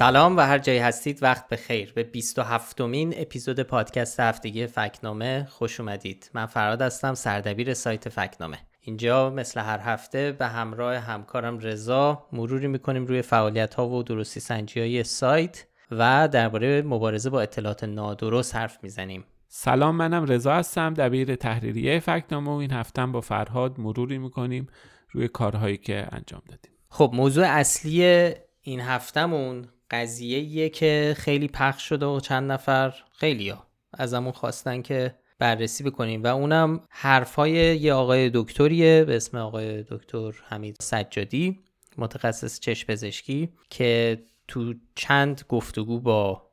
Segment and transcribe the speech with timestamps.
[0.00, 1.92] سلام و هر جایی هستید وقت به خیر.
[1.92, 6.30] به 27 مین اپیزود پادکست هفتگی فکنامه خوش اومدید.
[6.34, 8.58] من فراد هستم سردبیر سایت فکنامه.
[8.80, 14.40] اینجا مثل هر هفته به همراه همکارم رضا مروری می‌کنیم روی فعالیت ها و درستی
[14.40, 19.24] سنجی های سایت و درباره مبارزه با اطلاعات نادرست حرف می‌زنیم.
[19.48, 24.66] سلام منم رضا هستم دبیر تحریریه فکنامه و این هفتم با فرهاد مروری می‌کنیم
[25.10, 26.72] روی کارهایی که انجام دادیم.
[26.88, 33.66] خب موضوع اصلی این هفتمون قضیه که خیلی پخش شده و چند نفر خیلی ها
[33.94, 36.22] ازمون خواستن که بررسی بکنیم.
[36.22, 41.60] و اونم حرفای یه آقای دکتریه به اسم آقای دکتر حمید سجادی
[41.98, 46.50] متخصص چشم پزشکی که تو چند گفتگو با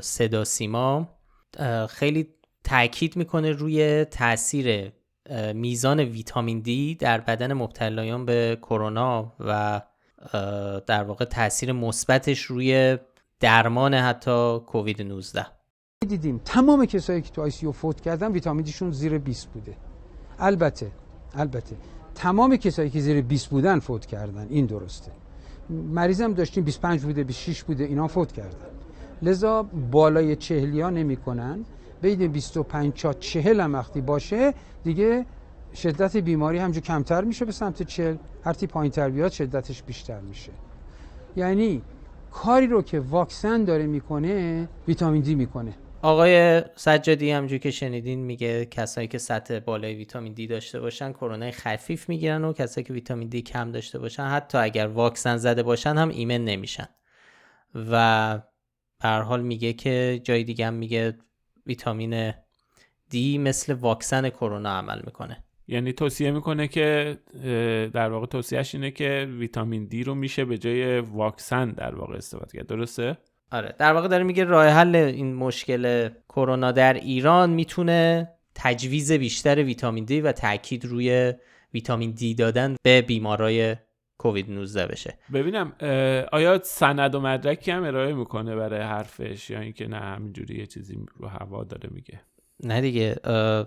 [0.00, 1.08] صدا سیما
[1.88, 2.28] خیلی
[2.64, 4.92] تاکید می‌کنه روی تاثیر
[5.54, 9.82] میزان ویتامین دی در بدن مبتلایان به کرونا و
[10.86, 12.98] در واقع تاثیر مثبتش روی
[13.40, 15.46] درمان حتی کووید 19
[16.08, 19.76] دیدیم تمام کسایی که تو آی سی فوت کردن ویتامین دیشون زیر 20 بوده.
[20.38, 20.90] البته
[21.34, 21.76] البته
[22.14, 24.46] تمام کسایی که زیر 20 بودن فوت کردن.
[24.48, 25.12] این درسته.
[25.70, 28.66] مریضم داشتیم 25 بوده 26 بوده اینا فوت کردن.
[29.22, 31.64] لذا بالای چهلیا نمی‌کنن.
[32.02, 34.54] بین 25 تا 40 هم وقتی باشه
[34.84, 35.26] دیگه
[35.74, 40.20] شدت بیماری همجور کمتر میشه به سمت 40 هر تی پایین تر بیاد شدتش بیشتر
[40.20, 40.52] میشه.
[41.36, 41.82] یعنی
[42.30, 45.74] کاری رو که واکسن داره می‌کنه ویتامین دی می‌کنه.
[46.02, 51.50] آقای سجادی همجور که شنیدین میگه کسایی که سطح بالای ویتامین دی داشته باشن کرونا
[51.50, 55.96] خفیف می‌گیرن و کسایی که ویتامین دی کم داشته باشن حتی اگر واکسن زده باشن
[55.96, 56.88] هم ایمن نمیشن.
[57.74, 58.38] و
[59.02, 61.18] به حال میگه که جای دیگه هم میگه
[61.66, 62.32] ویتامین
[63.10, 65.44] دی مثل واکسن کرونا عمل می‌کنه.
[65.70, 67.18] یعنی توصیه می‌کنه که
[67.92, 72.58] در واقع توصیهش اینه که ویتامین دی رو میشه به جای واکسن در واقع استفاده
[72.58, 72.66] کرد.
[72.66, 73.18] درسته؟
[73.52, 73.74] آره.
[73.78, 80.04] در واقع داره میگه راه حل این مشکل کرونا در ایران می‌تونه تجویز بیشتر ویتامین
[80.04, 81.32] دی و تاکید روی
[81.74, 83.76] ویتامین دی دادن به بیمارای
[84.18, 85.18] کووید 19 بشه.
[85.32, 85.72] ببینم
[86.32, 91.06] آیا سند و مدرکی هم ارائه می‌کنه برای حرفش یا اینکه نه همینجوری یه چیزی
[91.16, 92.20] رو هوا داره میگه؟
[92.64, 93.16] نه دیگه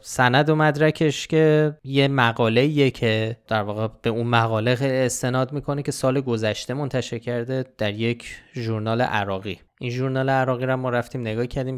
[0.02, 5.84] سند و مدرکش که یه مقاله یه که در واقع به اون مقاله استناد می‌کنه
[5.84, 9.60] که سال گذشته منتشر کرده در یک ژورنال عراقی.
[9.80, 11.78] این ژورنال عراقی رو ما رفتیم نگاه کردیم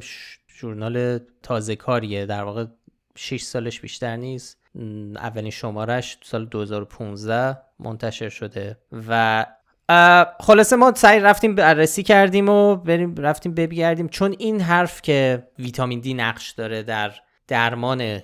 [0.59, 2.26] ژورنال تازه کاریه.
[2.26, 2.66] در واقع
[3.16, 4.58] 6 سالش بیشتر نیست.
[5.16, 8.78] اولین شمارش سال 2015 منتشر شده
[9.09, 9.46] و
[10.40, 16.00] خلاصه ما سعی رفتیم بررسی کردیم و بریم رفتیم بگردیم چون این حرف که ویتامین
[16.00, 17.12] دی نقش داره در
[17.47, 18.19] درمان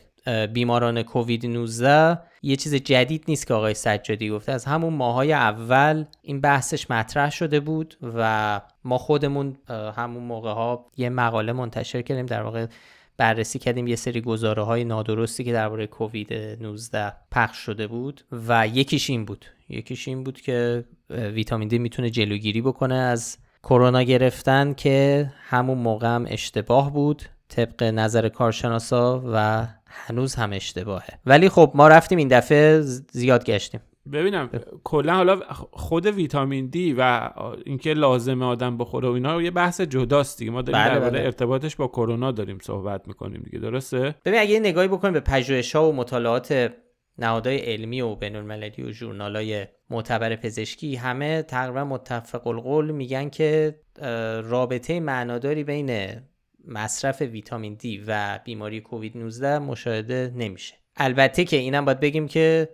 [0.54, 4.52] بیماران کووید 19 یه چیز جدید نیست که آقای سجادی گفته.
[4.52, 9.58] از همون ماهای اول این بحثش مطرح شده بود و ما خودمون
[9.96, 12.66] همون موقع ها یه مقاله منتشر کردیم در واقع
[13.22, 18.68] بررسی کردیم یه سری گزاره های نادرستی که درباره کووید 19 پخش شده بود و
[18.68, 19.46] یکیش این بود.
[19.70, 26.08] یکیش این بود که ویتامین دی می‌تونه جلوگیری بکنه از کرونا گرفتن که همون موقع
[26.08, 31.20] هم اشتباه بود طبق نظر کارشناسا و هنوز هم اشتباهه.
[31.26, 32.82] ولی خب ما رفتیم این دفعه
[33.12, 33.82] زیاد گشتیم.
[34.14, 34.50] ببینم
[34.84, 35.40] کلا حالا
[35.72, 37.30] خود ویتامین دی و
[37.66, 40.52] اینکه لازمه آدم بخوره و اینا یه بحث جداست دیگه.
[40.52, 41.26] ما داریم بله درباره بله.
[41.26, 43.60] ارتباطش با کرونا داریم صحبت می‌کنیم دیگه.
[43.60, 46.72] درسته؟ ببین اگه نگاهی بکنیم به پژوهش‌ها و مطالعات
[47.18, 53.80] نهادهای علمی و بین المللی و ژورنالای معتبر پزشکی همه تقریبا متفق القول میگن که
[54.44, 56.22] رابطه معناداری بین
[56.68, 60.81] مصرف ویتامین دی و بیماری کووید 19 مشاهده نمیشه.
[60.98, 62.70] البته که اینم باید بگیم که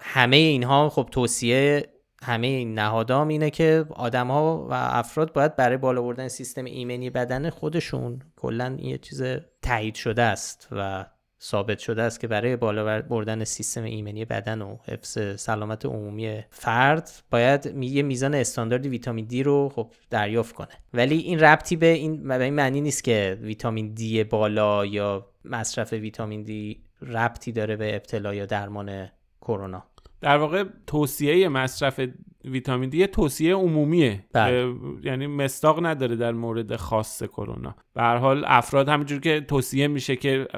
[0.00, 1.88] همه اینها خب توصیه
[2.22, 7.10] همه این نهادام اینه که آدم ها و افراد باید برای بالا بردن سیستم ایمنی
[7.10, 9.22] بدن خودشون کلا یه چیز
[9.62, 11.06] تایید شده است و
[11.42, 17.10] ثابت شده است که برای بالا بردن سیستم ایمنی بدن و حفظ سلامت عمومی فرد
[17.30, 20.68] باید یه میزان استاندارد ویتامین دی رو خب دریافت کنه.
[20.94, 25.92] ولی این ربطی به این به این معنی نیست که ویتامین دی بالا یا مصرف
[25.92, 29.08] ویتامین دی ربطی داره به ابتلا یا درمان
[29.40, 29.82] کرونا؟
[30.20, 32.00] در واقع توصیه مصرف
[32.44, 34.24] ویتامین دی توصیه عمومیه.
[34.32, 34.74] بله.
[35.02, 37.74] یعنی مستاق نداره در مورد خاص کرونا.
[37.94, 40.48] به هر حال افراد همونجوری که توصیه میشه که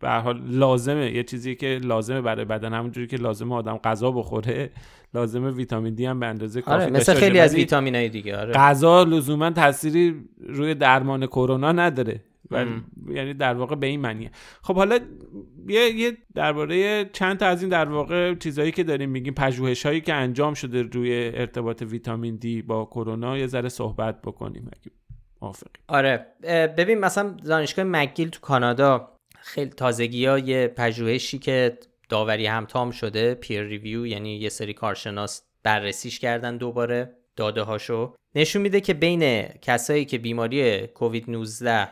[0.00, 4.10] به هر حال لازمه یه چیزی که لازمه برای بدن همونجوری که لازمه آدم غذا
[4.10, 4.70] بخوره
[5.14, 8.52] لازمه ویتامین دی هم به اندازه کافی آره مثل خیلی از ویتامین های دیگه آره.
[8.52, 12.20] غذا لزوما تأثیری روی درمان کرونا نداره.
[12.50, 12.66] و
[13.08, 14.30] یعنی در واقع به این معنیه.
[14.62, 14.98] خب حالا
[15.68, 20.00] یه, یه درباره چند تا از این در واقع چیزهایی که داریم میگیم پژوهش هایی
[20.00, 24.92] که انجام شده روی ارتباط ویتامین دی با کرونا یه ذره صحبت بکنیم اگه
[25.40, 25.70] موافقی.
[25.88, 26.26] آره.
[26.76, 31.78] ببین مثلا دانشگاه مکگیل تو کانادا خیلی تازگی ها یه پژوهشی که
[32.08, 38.62] داوری همتام شده پیر ریویو یعنی یه سری کارشناس بررسیش کردن دوباره داده هاشو نشون
[38.62, 41.88] میده که بین کسایی که بیماری کووید 19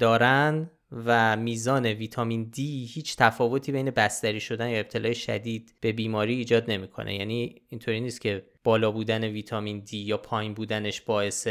[0.00, 6.34] دارن و میزان ویتامین دی هیچ تفاوتی بین بستری شدن یا ابتلای شدید به بیماری
[6.34, 7.14] ایجاد نمی‌کنه.
[7.14, 11.48] یعنی اینطوری نیست که بالا بودن ویتامین دی یا پایین بودنش باعث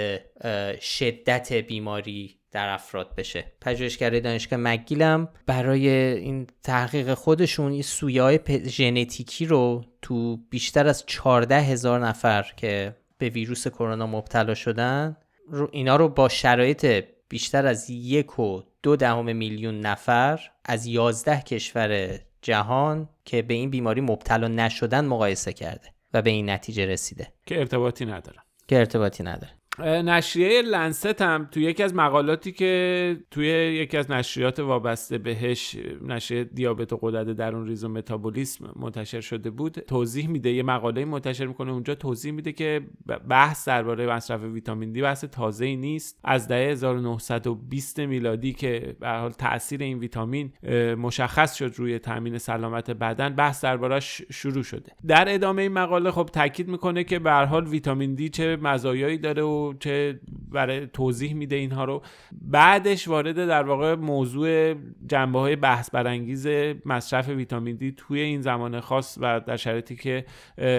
[0.81, 3.45] شدت بیماری در افراد بشه.
[3.61, 11.59] پژوهشگرای دانشگاه مگیلم برای این تحقیق خودشون این سویای ژنتیکی رو تو بیشتر از 14
[11.59, 15.17] هزار نفر که به ویروس کرونا مبتلا شدن
[15.49, 21.41] رو اینا رو با شرایط بیشتر از یک و دو دهم میلیون نفر از یازده
[21.41, 27.33] کشور جهان که به این بیماری مبتلا نشدن مقایسه کرده و به این نتیجه رسیده.
[27.45, 28.39] که ارتباطی نداره.
[28.67, 29.58] که ارتباطی نداره.
[29.83, 35.75] نشریه لنست هم توی یکی از مقالاتی که توی یکی از نشریات وابسته بهش
[36.07, 41.05] نشریه دیابت و غدد درون ریز و متابولیسم منتشر شده بود توضیح میده یه مقاله
[41.05, 42.81] منتشر می‌کنه اونجا توضیح میده که
[43.29, 46.19] بحث درباره مصرف ویتامین دی بحث تازه ای نیست.
[46.23, 50.53] از دهه 1920 میلادی که به حال تاثیر این ویتامین
[50.97, 54.91] مشخص شد روی تامین سلامت بدن بحث دربارش شروع شده.
[55.07, 59.43] در ادامه این مقاله خب تاکید می‌کنه که به حال ویتامین دی چه مزایایی داره
[59.43, 60.19] و که
[60.51, 62.01] برای توضیح میده اینها رو.
[62.41, 64.73] بعدش وارد در واقع موضوع
[65.07, 66.47] جنبه های بحث برانگیز
[66.85, 70.25] مصرف ویتامین دی توی این زمان خاص و در شرایطی که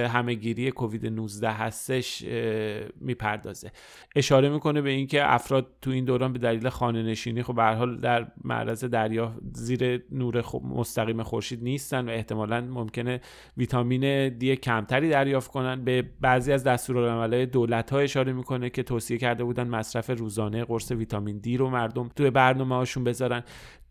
[0.09, 2.25] همهگیری کووید 19 هستش
[3.01, 3.71] می‌پردازه.
[4.17, 7.97] اشاره می‌کنه به اینکه افراد تو این دوران به دلیل خانه نشینی خب به حال
[7.97, 10.45] در معرض دریا زیر نور
[10.77, 13.21] مستقیم خورشید نیستن و احتمالا ممکنه
[13.57, 15.85] ویتامین دی کمتری دریافت کنن.
[15.85, 20.93] به بعضی از دستورالعملهای دولت ها اشاره می‌کنه که توصیه کرده بودن مصرف روزانه قرص
[20.93, 23.43] ویتامین دی رو مردم توی برنامه هاشون بذارن.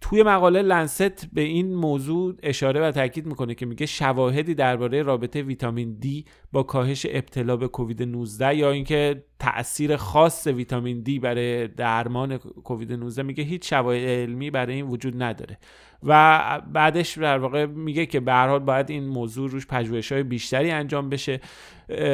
[0.01, 5.41] توی مقاله لنست به این موضوع اشاره و تاکید می‌کنه که میگه شواهدی درباره رابطه
[5.41, 11.67] ویتامین دی با کاهش ابتلا به کووید 19 یا اینکه تاثیر خاص ویتامین دی برای
[11.67, 15.57] درمان کووید 19 میگه هیچ شواهد علمی برای این وجود نداره.
[16.03, 20.23] و بعدش در واقع میگه که به هر حال باید این موضوع روش پژوهش های
[20.23, 21.39] بیشتری انجام بشه.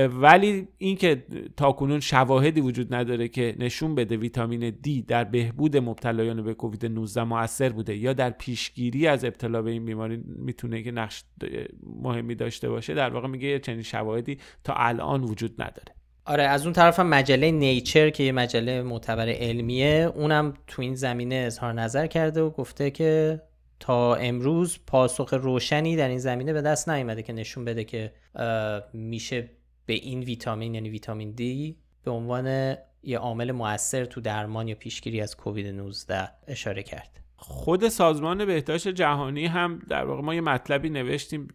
[0.09, 1.25] ولی اینکه
[1.57, 7.23] تاکنون شواهدی وجود نداره که نشون بده ویتامین دی در بهبود مبتلایان به کووید 19
[7.23, 11.23] موثر بوده یا در پیشگیری از ابتلا به این بیماری می‌تونه که نقش
[12.01, 15.95] مهمی داشته باشه در واقع میگه چنین شواهدی تا الان وجود نداره.
[16.25, 20.95] آره از اون طرف هم مجله نیچر که یه مجله معتبر علمیه اونم تو این
[20.95, 23.41] زمینه اظهار نظر کرده و گفته که
[23.79, 28.13] تا امروز پاسخ روشنی در این زمینه به دست نیامده که نشون بده که
[28.93, 29.49] میشه
[29.85, 35.21] به این ویتامین یعنی ویتامین دی به عنوان یه عامل موثر تو درمان یا پیشگیری
[35.21, 37.24] از کووید 19 اشاره کرد.
[37.47, 41.47] خود سازمان بهداشت جهانی هم در واقع ما یه مطلبی نوشتیم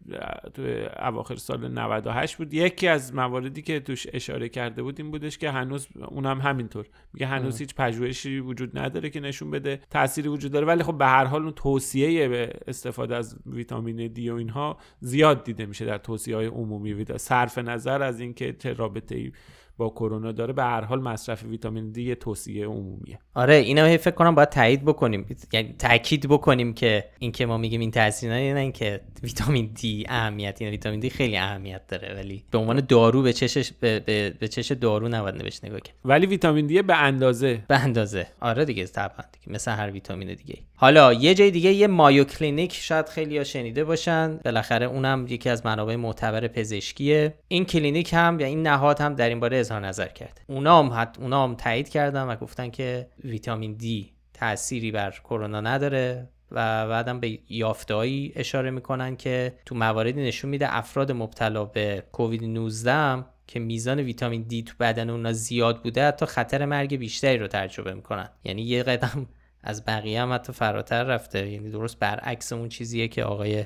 [0.55, 0.63] تو
[1.03, 2.55] اواخر سال 98 بود.
[2.55, 6.87] یکی از مواردی که توش اشاره کرده بود این بودش که هنوز اونم هم همینطور.
[7.13, 10.67] میگه هنوز هیچ پژوهشی وجود نداره که نشون بده تأثیری وجود داره.
[10.67, 15.45] ولی خب به هر حال اون توصیه به استفاده از ویتامین دی و اینها زیاد
[15.45, 19.33] دیده میشه در توصیه های عمومی صرف نظر از اینکه چه رابطه ای
[19.81, 23.19] با کرونا داره به هر حال مصرف ویتامین دی توصیه عمومیه.
[23.35, 25.27] آره اینو فکر کنم باید تایید بکنیم.
[25.53, 30.07] یعنی تاکید بکنیم که این که ما میگیم این تاثیر نه این که ویتامین دی
[30.09, 34.35] اهمیت یعنی ویتامین دی خیلی اهمیت داره ولی به عنوان دارو به چشش به, به,
[34.41, 35.97] به چش دارو نباید نوشت نگاه کرد.
[36.05, 37.65] ولی ویتامین دی به اندازه.
[37.69, 38.27] به اندازه.
[38.41, 40.59] آره دیگه طبعا دیگه مثل هر ویتامین دیگه.
[40.75, 44.41] حالا یه جای دیگه یه مایو کلینیک شاید خیلی ها شنیده باشن.
[44.45, 47.35] بالاخره اونم یکی از منابع معتبر پزشکیه.
[47.49, 50.41] این کلینیک هم یا این نهاد هم در این باره اظهار نظر کرد.
[50.47, 55.61] اونا هم حت اونا هم تایید کردن و گفتن که ویتامین دی تأثیری بر کرونا
[55.61, 62.05] نداره و بعدم به یافته‌هایی اشاره می‌کنن که تو مواردی نشون میده افراد مبتلا به
[62.13, 67.39] کووید 19 که میزان ویتامین دی تو بدن اونا زیاد بوده حتی خطر مرگ بیشتری
[67.39, 68.29] رو تجربه می‌کنن.
[68.45, 69.27] یعنی یه قدم
[69.63, 71.51] از بقیه هم حتی فراتر رفته.
[71.51, 73.65] یعنی درست برعکس اون چیزیه که آقای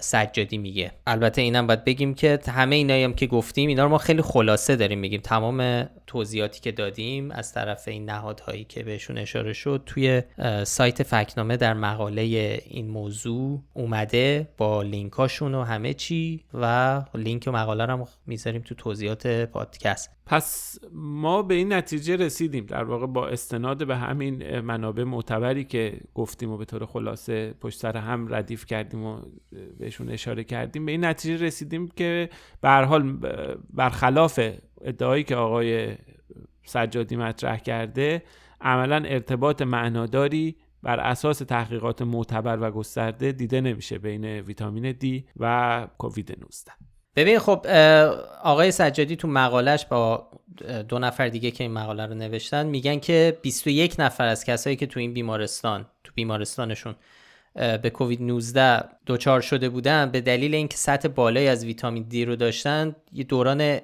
[0.00, 0.92] سجادی میگه.
[1.06, 4.76] البته اینم باید بگیم که همه اینایی هم که گفتیم اینا رو ما خیلی خلاصه
[4.76, 5.20] داریم میگیم.
[5.20, 10.22] تمام توضیحاتی که دادیم از طرف این نهادهایی که بهشون اشاره شد توی
[10.64, 12.22] سایت فکنامه در مقاله
[12.66, 18.62] این موضوع اومده با لینکاشون و همه چی و لینک و مقاله رو هم می‌ذاریم
[18.62, 20.10] تو توضیحات پادکست.
[20.26, 22.66] پس ما به این نتیجه رسیدیم.
[22.66, 27.78] در واقع با استناد به همین منابع معتبری که گفتیم و به طور خلاصه پشت
[27.78, 29.20] سر هم ردیف کردیم و
[29.78, 32.28] بهشون اشاره کردیم به این نتیجه رسیدیم که
[32.60, 33.18] به حال
[33.70, 34.40] برخلاف
[34.80, 35.96] ادعایی که آقای
[36.64, 38.22] سجادی مطرح کرده
[38.60, 45.86] عملا ارتباط معناداری بر اساس تحقیقات معتبر و گسترده دیده نمیشه بین ویتامین دی و
[45.98, 46.72] کووید 19
[47.16, 47.66] ببین خب
[48.42, 50.30] آقای سجادی تو مقالش با
[50.88, 54.86] دو نفر دیگه که این مقاله رو نوشتن میگن که 21 نفر از کسایی که
[54.86, 56.94] تو این بیمارستان تو بیمارستانشون
[57.82, 62.36] به کووید 19 دچار شده بودن به دلیل اینکه سطح بالایی از ویتامین دی رو
[62.36, 63.78] داشتن یه دوران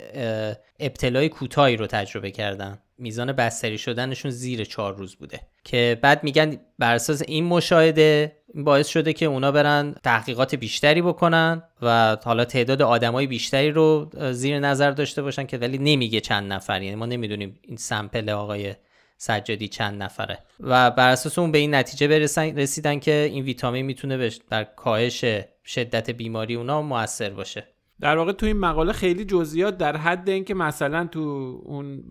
[0.80, 2.78] ابتلای کوتاهی رو تجربه کردن.
[2.98, 5.40] میزان بستری شدنشون زیر چهار روز بوده.
[5.64, 11.62] که بعد میگن بر اساس این مشاهده باعث شده که اونا برن تحقیقات بیشتری بکنن
[11.82, 16.82] و حالا تعداد آدمای بیشتری رو زیر نظر داشته باشن که ولی نمیگه چند نفر.
[16.82, 18.74] یعنی ما نمی‌دونیم این سمپل آقای
[19.22, 23.86] سجادی چند نفره و بر اساس اون به این نتیجه برسن رسیدن که این ویتامین
[23.86, 25.24] می‌تونه در کاهش
[25.64, 27.66] شدت بیماری اونا موثر باشه
[28.00, 31.20] در واقع تو این مقاله خیلی جزئیات در حد اینکه مثلا تو
[31.64, 32.04] اون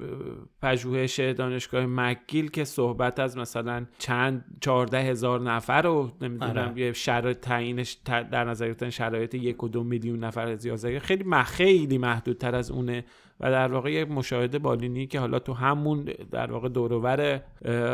[0.62, 6.82] پژوهش دانشگاه مکگیل که صحبت از مثلا چند چهارده هزار نفر رو نمی‌دونم آره.
[6.82, 10.68] یه شرایط تعیینش در نظر گرفتن شرایط یک و دو میلیون نفر از
[11.02, 13.06] خیلی خیلی محدودتر از اونه
[13.42, 17.42] و در واقع یک مشاهده بالینی که حالا تو همون در واقع دورور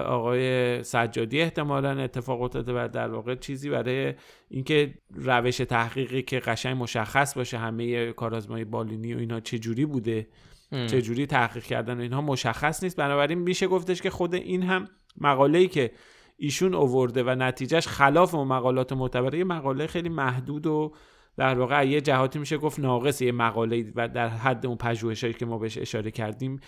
[0.05, 4.13] آقای سجادی احتمالا اتفاق افتاده و در واقع چیزی برای
[4.49, 10.27] اینکه روش تحقیقی که قشنگ مشخص باشه همه کارازمای بالینی و اینا چه جوری بوده
[10.71, 12.97] چه جوری تحقیق کردن اینها مشخص نیست.
[12.97, 14.87] بنابراین میشه گفتش که خود این هم
[15.17, 15.91] مقاله‌ای که
[16.37, 20.93] ایشون اوورده و نتیجهش خلاف اون مقالات معتبره یه مقاله خیلی محدود و
[21.37, 25.45] در واقع یه جهاتی میشه گفت ناقص یه مقاله و در حد اون پژوهشایی که
[25.45, 26.59] ما بهش اشاره کردیم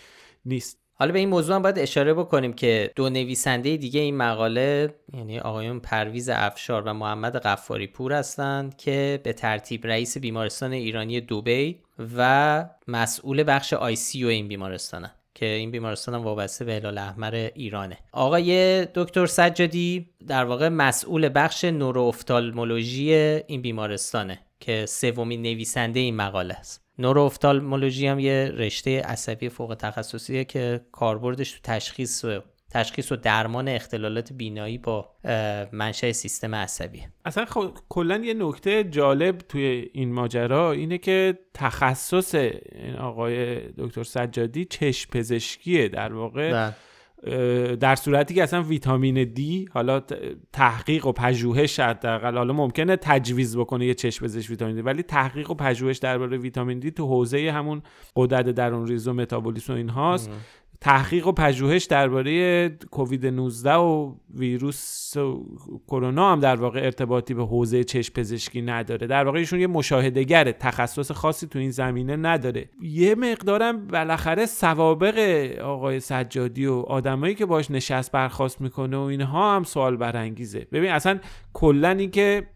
[0.46, 0.80] نیست.
[0.94, 5.40] حالا به این موضوع هم باید اشاره بکنیم که دو نویسنده دیگه این مقاله یعنی
[5.40, 11.80] آقایون پرویز افشار و محمد قفاری پور هستند که به ترتیب رئیس بیمارستان ایرانی دوبی
[12.18, 17.50] و مسئول بخش آی سی این بیمارستانه که این بیمارستان هم وابسته به هلال احمر
[17.56, 17.98] ایرانه.
[18.12, 23.14] آقای دکتر سجادی در واقع مسئول بخش نوروافتالمولوژی
[23.48, 24.40] این بیمارستانه.
[24.60, 26.84] که سومین نویسنده این مقاله است.
[27.00, 33.68] نوروافتالمولوژی هم یه رشته عصبی فوق تخصصیه که کاربردش تو تشخیص و تشخیص و درمان
[33.68, 35.10] اختلالات بینایی با
[35.72, 42.36] منشأ سیستم عصبی اصلا خب کلا یه نکته جالب توی این ماجرا اینه که تخصص
[42.36, 46.52] این آقای دکتر سجادی چشم پزشکیه در واقع.
[46.52, 46.76] بله.
[47.80, 50.02] در صورتی که اصلا ویتامین دی حالا
[50.54, 55.52] تحقیق و پژوهش حداقل حالا ممکنه تجویز بکنه یه چشم پزشک ویتامین دی ولی تحقیق
[55.52, 57.82] و پژوهش درباره ویتامین دی تو حوزه همون
[58.16, 60.32] قدرت درون ریز و متابولیسم و اینهاست.
[60.82, 65.46] تحقیق و پژوهش درباره کووید 19 و ویروس و
[65.88, 69.08] کرونا هم در واقع ارتباطی به حوزه چشم پزشکی نداره.
[69.08, 72.70] در واقع ایشون یه مشاهدهگره تخصص خاصی تو این زمینه نداره.
[72.82, 75.18] یه مقدارم بالاخره سوابق
[75.62, 80.68] آقای سجادی و آدمایی که باش نشست برخواست می‌کنه و اینها هم سوال برانگیزه.
[80.72, 81.20] ببین اصلا
[81.54, 82.48] کلا اینکه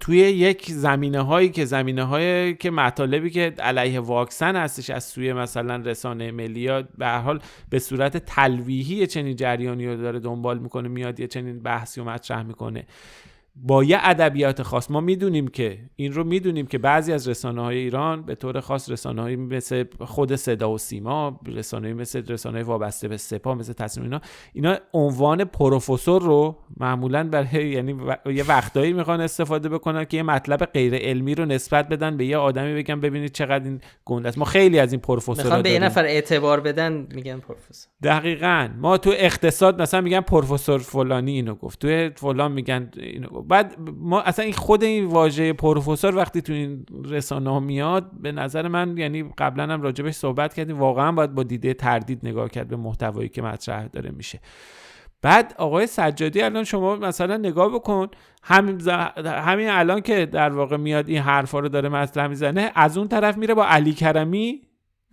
[0.00, 5.32] توی یک زمینه هایی که زمینه هایی که مطالبی که علیه واکسن هستش از سوی
[5.32, 11.20] مثلا رسانه ملی به حال به صورت تلویحی چنین جریانی رو داره دنبال می‌کنه میاد
[11.20, 12.86] یه چنین بحثی و مطرح می‌کنه.
[13.62, 17.76] با یه ادبیات خاص ما می‌دونیم که این رو می‌دونیم که بعضی از رسانه های
[17.76, 23.08] ایران به طور خاص رسانه های مثل خود صدا و سیما رسانه مثل رسانه وابسته
[23.08, 24.20] به سپاه مثل تصمیم اینا
[24.52, 27.96] اینا عنوان پروفسور رو معمولا برای یعنی
[28.26, 32.36] یه وقتایی می‌خوان استفاده بکنن که یه مطلب غیر علمی رو نسبت بدن به یه
[32.36, 34.38] آدمی بگن ببینید چقدر این گنده است.
[34.38, 37.92] ما خیلی از این پروفسورها به یه نفر اعتبار بدن میگن پروفسور.
[38.02, 38.68] دقیقاً.
[38.78, 41.80] ما تو اقتصاد مثلا میگن پروفسور فلانی اینو گفت.
[41.80, 43.47] تو فلان میگن اینو گفت.
[43.48, 48.32] بعد ما اصلا این خود این واژه پروفسور وقتی تو این رسانه ها میاد به
[48.32, 52.68] نظر من یعنی قبلا هم راجبش صحبت کردیم واقعا باید با دیده تردید نگاه کرد
[52.68, 54.40] به محتوایی که مطرح داره میشه.
[55.22, 58.08] بعد آقای سجادی الان شما مثلا نگاه بکن
[58.42, 63.36] همین, الان که در واقع میاد این حرفا رو داره مطرح می‌زنه از اون طرف
[63.36, 64.67] میره با علی کرمی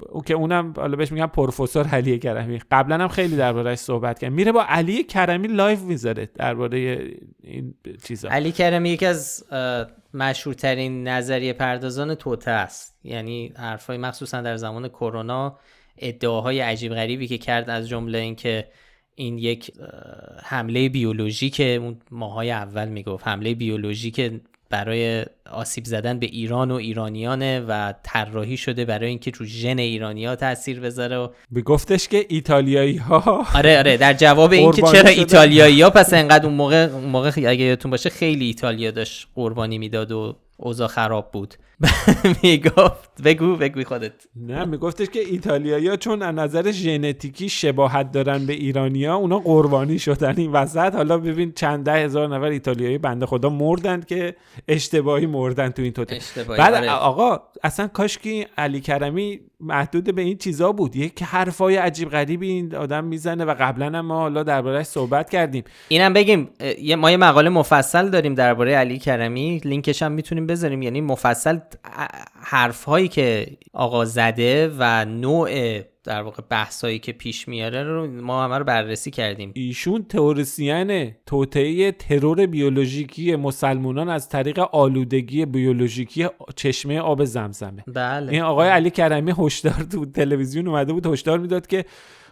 [0.09, 2.59] او که اونم حالا بهش میگم پروفسور علی کرمی.
[2.71, 4.31] قبلا هم خیلی درباره‌ش صحبت کرد.
[4.31, 7.09] میره با علی کرمی live می‌ذاره درباره
[7.43, 7.73] این
[8.03, 8.29] چیزا.
[8.29, 9.45] علی کرمی یکی از
[10.13, 12.99] مشهورترین نظریه پردازان توطئه است.
[13.03, 15.59] یعنی حرفای مخصوصا در زمان کرونا
[15.97, 18.67] ادعاهای عجیب غریبی که کرد از جمله اینکه
[19.15, 19.71] این یک
[20.43, 23.27] حمله بیولوژیک اون ماهای اول می‌گفت.
[23.27, 29.45] حمله بیولوژیک برای آسیب زدن به ایران و ایرانیانه و طراحی شده برای اینکه رو
[29.45, 31.27] ژن ایرانی ها تاثیر بذاره و
[31.65, 36.55] گفتش که ایتالیایی ها آره آره در جواب اینکه چرا ایتالیایی ها پس انقدر اون
[36.55, 41.55] موقع اون موقع اگه یادتون باشه خیلی ایتالیا داشت قربانی می‌داد و اوضاع خراب بود.
[42.43, 44.13] می‌گفت بگو بگو خودت.
[44.35, 50.37] نه میگفتش که ایتالیایی چون از نظر ژنتیکی شباهت دارن به ایرانیا اونا قربانی شدن
[50.37, 50.95] این وسط.
[50.95, 54.35] حالا ببین چند ده هزار نفر ایتالیایی بنده خدا مردن که
[54.67, 56.19] اشتباهی مردن تو این توته.
[56.57, 56.91] بعد آره.
[56.91, 60.95] آقا اصلا کاش که علی کرمی محدود به این چیزا بود.
[60.95, 65.63] یک حرفای عجیب غریبی این آدم می‌زنه و قبلا ما حالا دربارهش صحبت کردیم.
[65.87, 66.49] اینم بگیم
[66.97, 69.61] ما یه مقاله مفصل داریم درباره علی کرمی.
[69.65, 70.81] لینکش هم می‌تونیم بذاریم.
[70.81, 71.59] یعنی مفصل
[72.41, 75.49] حرف هایی که آقا زده و نوع
[76.05, 79.51] در واقع بحثایی که پیش میاره رو ما همه رو بررسی کردیم.
[79.55, 87.83] ایشون تئوریسین توطئه ترور بیولوژیکی مسلمانان از طریق آلودگی بیولوژیکی چشمه آب زمزمه.
[87.87, 88.31] بله.
[88.31, 91.85] این آقای علی کرمی هشدار تو تلویزیون اومده بود هشدار می‌داد که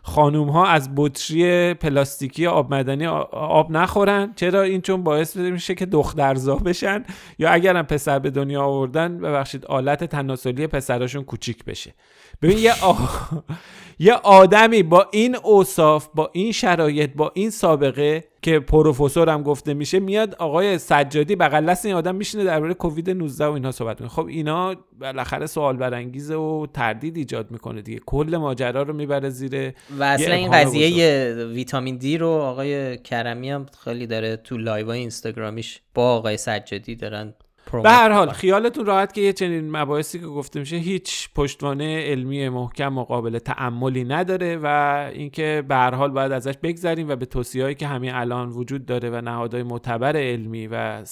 [0.05, 4.33] خانوم ها از بطری پلاستیکی آب مدنی آب نخورن.
[4.35, 7.03] چرا؟ این چون باعث میشه که دخترزا بشن
[7.39, 11.93] یا اگرم پسر به دنیا آوردن ببخشید آلت تناسلی پسراشون کوچیک بشه.
[12.43, 12.73] ببین یه,
[13.99, 19.73] یه آدمی با این اوصاف با این شرایط با این سابقه که پروفسور هم گفته
[19.73, 24.01] میشه میاد آقای سجادی بغل دست این آدم میشینه درباره کووید 19 و اینها صحبت
[24.01, 24.09] می‌کنه.
[24.09, 27.99] خب اینا بالاخره سوال برانگیزه و تردید ایجاد می‌کنه دیگه.
[28.05, 33.65] کل ماجرا رو می‌بره زیر و اصلا این قضیه ویتامین دی رو آقای کرمی هم
[33.83, 37.33] خیلی داره تو live اینستاگرامیش با آقای سجادی دارن
[37.71, 42.49] به هر حال خیالتون راحت که یه چنین مباحثی که گفته میشه هیچ پشتوانه علمی
[42.49, 44.67] محکم قابل تأملی نداره و
[45.13, 49.09] اینکه به هر حال باید ازش بگذریم و به توصیه‌ای که همین الان وجود داره
[49.09, 51.03] و نهادهای معتبر علمی و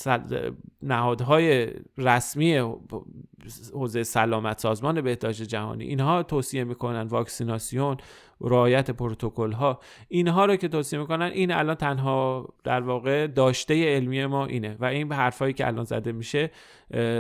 [0.82, 1.68] نهادهای
[1.98, 2.62] رسمی
[3.74, 7.98] حوزه سلامت سازمان بهداشت جهانی اینها توصیه می‌کنن واکسیناسیون
[8.42, 14.26] رعایت پروتکل ها اینها رو که توصیه می‌کنن این الان تنها در واقع داشته علمی
[14.26, 16.52] ما اینه و این حرفایی که الان زده میشه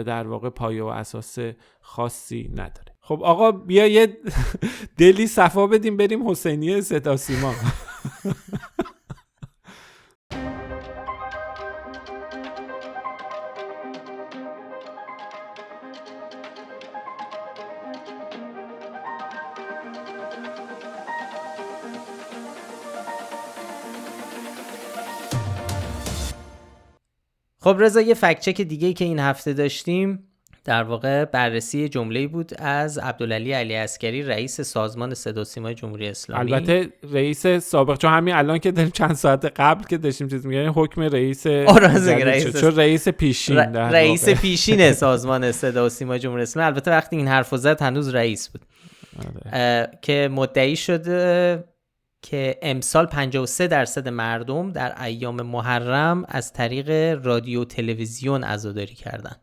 [0.05, 1.37] در واقع پایه و اساس
[1.81, 2.91] خاصی نداره.
[3.01, 4.17] خب آقا بیا یه
[4.97, 7.53] دلی صفا بدیم بریم حسینی ستا سیما
[27.63, 30.27] خب رضا یه فکچک دیگه که این هفته داشتیم
[30.65, 36.53] در واقع بررسی جمله بود از عبدالعلی علی اسکری رئیس سازمان صدا سیمای جمهوری اسلامی.
[36.53, 40.67] البته رئیس سابق چون همین الان که داریم چند ساعت قبل که داشتیم چیز میگن
[40.67, 46.67] حکم رئیس رئیس چون رئیس پیشین رئیس پیشین سازمان صدا و سیمای جمهوری اسلامی.
[46.67, 48.61] البته وقتی این حرفو زد هنوز رئیس بود.
[49.51, 49.91] آره.
[50.01, 51.63] که مدعی شده
[52.21, 59.35] که امسال 53 درصد مردم در ایام محرم از طریق رادیو تلویزیون عزاداری کردن.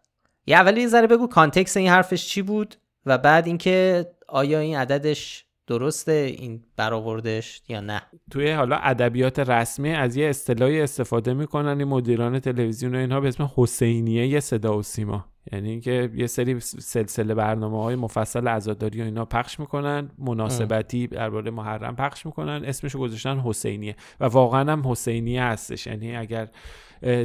[0.46, 4.76] یه اولی یه ذره بگو کانتکس این حرفش چی بود و بعد اینکه آیا این
[4.76, 11.78] عددش درسته این برآوردش یا نه؟ توی حالا ادبیات رسمی از یه اصطلاحی استفاده می‌کنن
[11.78, 15.24] این مدیران تلویزیون و اینها به اسم حسینیه صدا و سیما.
[15.52, 21.50] یعنی اینکه یه سری سلسله برنامه های مفصل عزاداری و اینا پخش می‌کنن مناسبتی درباره
[21.50, 25.86] محرم پخش می‌کنن اسمش گذاشتن حسینیه و واقعا هم حسینیه هستش.
[25.86, 26.48] یعنی اگر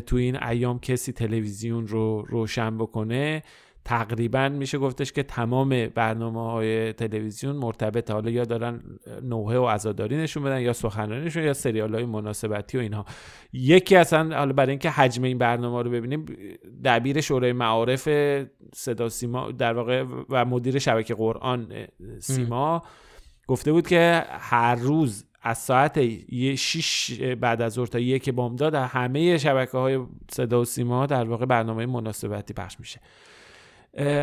[0.05, 3.43] تو این ایام کسی تلویزیون رو روشن بکنه
[3.85, 8.81] تقریبا میشه گفتش که تمام برنامه های تلویزیون مرتبط حالا یا دارن
[9.21, 13.05] نوحه و عزاداری نشون بدن یا سخنرانی نشون یا سریال های مناسبتی و اینها.
[13.53, 16.25] یکی اصلا حالا برای اینکه حجم این برنامه رو ببینیم
[16.83, 18.09] دبیر شورای معارف
[18.73, 21.67] صدا سیما در واقع و مدیر شبکه قرآن
[22.19, 22.81] سیما
[23.47, 25.99] گفته بود که هر روز از ساعت
[26.55, 29.99] 6 بعد از ظهر تا یک بامداد همه شبکه های
[30.31, 32.99] صدا و سیما در واقع برنامه مناسبتی پخش میشه.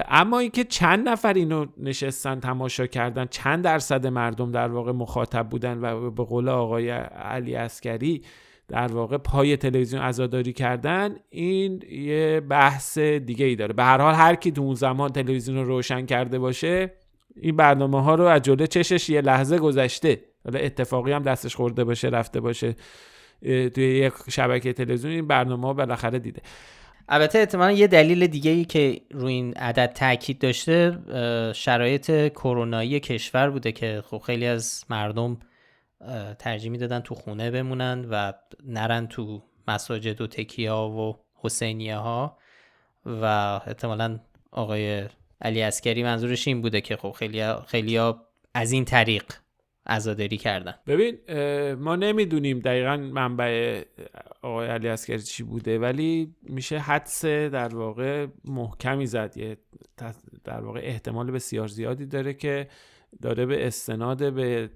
[0.08, 5.78] اما اینکه چند نفر اینو نشستن تماشا کردن چند درصد مردم در واقع مخاطب بودن
[5.78, 8.22] و به قول آقای علی اسکری
[8.68, 13.72] در واقع پای تلویزیون عزاداری کردن این یه بحث دیگه ای داره.
[13.72, 16.92] به هر حال هر کی تو اون زمان تلویزیون رو روشن کرده باشه
[17.36, 20.20] این برنامه ها رو از جلو چشش یه لحظه گذشته.
[20.44, 22.74] حالا اتفاقی هم دستش خورده باشه رفته باشه
[23.42, 26.42] توی یک شبکه تلویزیون این برنامه ها بالاخره دیده.
[27.12, 30.98] البته احتمالا یه دلیل دیگه ای که روی این عدد تاکید داشته
[31.54, 35.38] شرایط کرونایی کشور بوده که خب خیلی از مردم
[36.38, 38.32] ترجیح می‌دادن تو خونه بمونن و
[38.64, 42.38] نرن تو مساجد و تکیه ها و حسینیه ها
[43.06, 43.24] و
[43.66, 44.20] احتمالا
[44.50, 45.04] آقای
[45.40, 47.98] علی اسکری منظورش این بوده که خب خیلی خیلی
[48.54, 49.24] از این طریق
[49.90, 50.74] عزاداری کردن.
[50.86, 51.18] ببین
[51.74, 53.82] ما نمی‌دونیم دقیقا منبع
[54.42, 59.36] آقای علی اسکری چی بوده ولی میشه حدس در واقع محکمی زد.
[59.36, 59.56] یه
[60.44, 62.68] در واقع احتمال بسیار زیادی داره که
[63.22, 64.70] داره به استناد به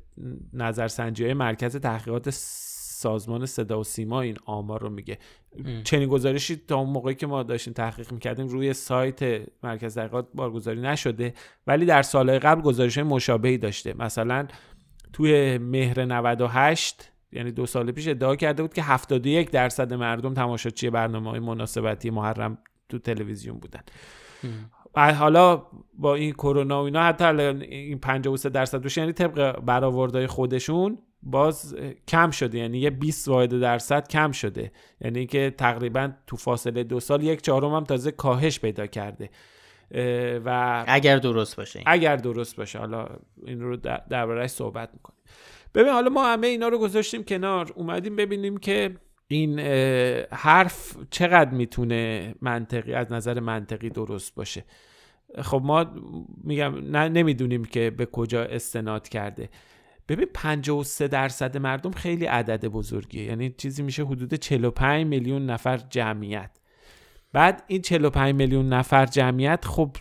[0.52, 5.18] نظرسنجی های مرکز تحقیقات سازمان صدا و سیما این آمار رو میگه.
[5.84, 10.80] چنین گزارشی تا اون موقعی که ما داشتیم تحقیق می‌کردیم روی سایت مرکز تحقیقات بارگذاری
[10.80, 11.34] نشده
[11.66, 13.94] ولی در سالهای قبل گزارش مشابهی داشته.
[13.98, 14.46] مثلا
[15.14, 20.90] توی مهر 98 یعنی دو سال پیش ادعا کرده بود که 71 درصد مردم تماشاچی
[20.90, 23.80] برنامه های مناسبتی محرم تو تلویزیون بودن.
[24.94, 25.66] و حالا
[25.98, 31.76] با این کرونا و اینا حتی این 53 درصد بشه یعنی طبق برآوردهای خودشون باز
[32.08, 32.58] کم شده.
[32.58, 34.72] یعنی یه 20 واحد درصد کم شده.
[35.00, 39.30] یعنی که تقریبا تو فاصله دو سال یک چهارم هم تازه کاهش پیدا کرده.
[40.44, 41.82] و اگر درست باشه.
[41.86, 42.78] اگر درست باشه.
[42.78, 43.08] حالا
[43.46, 43.76] این رو
[44.10, 45.20] دربارهش صحبت می‌کنیم.
[45.74, 47.72] ببین حالا ما همه اینا رو گذاشتیم کنار.
[47.74, 48.96] اومدیم ببینیم که
[49.28, 49.60] این
[50.30, 54.64] حرف چقدر می‌تونه منطقی از نظر منطقی درست باشه.
[55.42, 55.86] خب ما
[56.44, 59.48] میگم نه نمی‌دونیم که به کجا استناد کرده.
[60.08, 63.24] ببین 53 درصد مردم خیلی عدد بزرگیه.
[63.24, 66.50] یعنی چیزی میشه حدود 45 میلیون نفر جمعیت.
[67.34, 69.96] بعد این 45 میلیون نفر جمعیت خب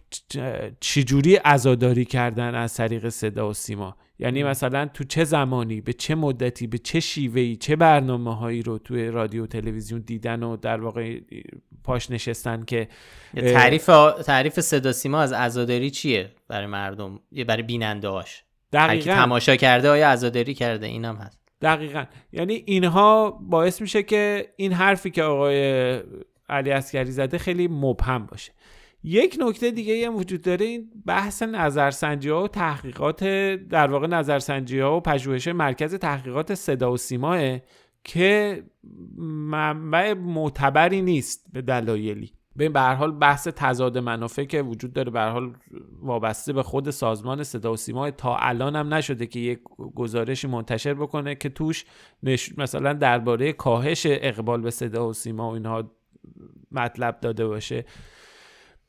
[0.80, 6.16] چجوری عزاداری کردن از طریق صدا و سیما؟ یعنی مثلا تو چه زمانی به چه
[6.16, 11.20] مدتی به چه شیوهی چه برنامه هایی رو توی رادیو تلویزیون دیدن و در واقع
[11.84, 12.88] پاش نشستن که
[13.36, 13.86] تعریف
[14.26, 18.44] تعریف صدا سیما از عزاداری چیه برای مردم؟ برای بیننده هاش
[18.74, 19.14] دقیقا.
[19.14, 21.40] تماشا کرده آیا عزاداری کرده؟ اینم هست.
[21.62, 22.06] دقیقا.
[22.32, 26.00] یعنی اینها باعث میشه که این حرفی که آقای
[26.50, 28.52] علی اسکری زده خیلی مبهم باشه.
[29.04, 33.24] یک نکته دیگه هم وجود داره این بحث نظرسنجی ها و تحقیقات
[33.70, 37.60] در واقع نظرسنجی ها و پژوهش مرکز تحقیقات صدا و سیماه
[38.04, 38.64] که
[39.28, 42.34] منبع معتبری نیست به دلایلی.
[42.56, 45.54] به هر حال بحث تضاد منافع که وجود داره به حال
[46.02, 49.60] وابسته به خود سازمان صدا و سیما تا الان هم نشده که یک
[49.96, 51.86] گزارشی منتشر بکنه که توش
[52.58, 55.92] مثلا درباره کاهش اقبال به صدا و سیما و اینها
[56.76, 57.86] مطلب داده باشه.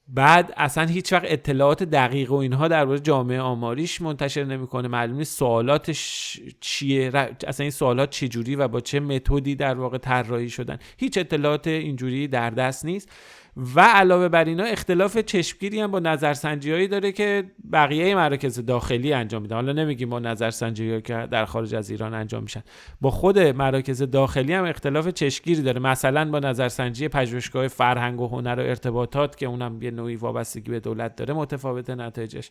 [0.08, 4.88] بعد اصلا هیچ وقت اطلاعات دقیق و اینها درباره جامعه آماریش منتشر نمی‌کنه.
[4.88, 7.10] معلوم نیست سوالاتش چیه
[7.46, 10.78] اصلا این سوالات چجوری و با چه متدی در واقع طراحی شدن.
[10.98, 13.08] هیچ اطلاعات اینجوری در دست نیست.
[13.56, 19.42] و علاوه بر اینا اختلاف چشمگیری هم با نظرسنجی داره که بقیه مراکز داخلی انجام
[19.42, 19.56] میدن.
[19.56, 22.62] حالا نمیگیم با نظرسنجی که در خارج از ایران انجام میشن.
[23.00, 25.80] با خود مراکز داخلی هم اختلاف چشمگیری داره.
[25.80, 30.80] مثلا با نظرسنجی پژوهشگاه فرهنگ و هنر و ارتباطات که اونم یه نوعی وابستگی به
[30.80, 32.50] دولت داره متفاوت نتایجش.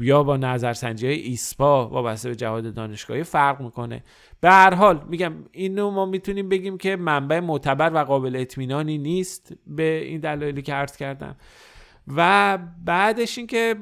[0.00, 4.04] یا با نظرسنجی های ایسپا وابسته به جهاد دانشگاهی فرق می‌کنه.
[4.40, 9.52] به هر حال میگم اینو ما می‌تونیم بگیم که منبع معتبر و قابل اطمینانی نیست
[9.66, 11.36] به این دلایلی که عرض کردم.
[12.16, 13.74] و بعدش اینکه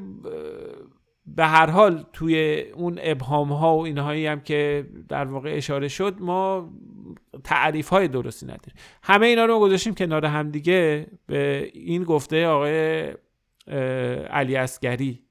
[1.26, 6.16] به هر حال توی اون ابهام ها و اینهایی هم که در واقع اشاره شد
[6.20, 6.70] ما
[7.44, 8.74] تعریف های درستی نداریم.
[9.02, 13.14] همه اینا رو گذاشتیم کنار همدیگه به این گفته آقای
[14.30, 15.27] علی اسگری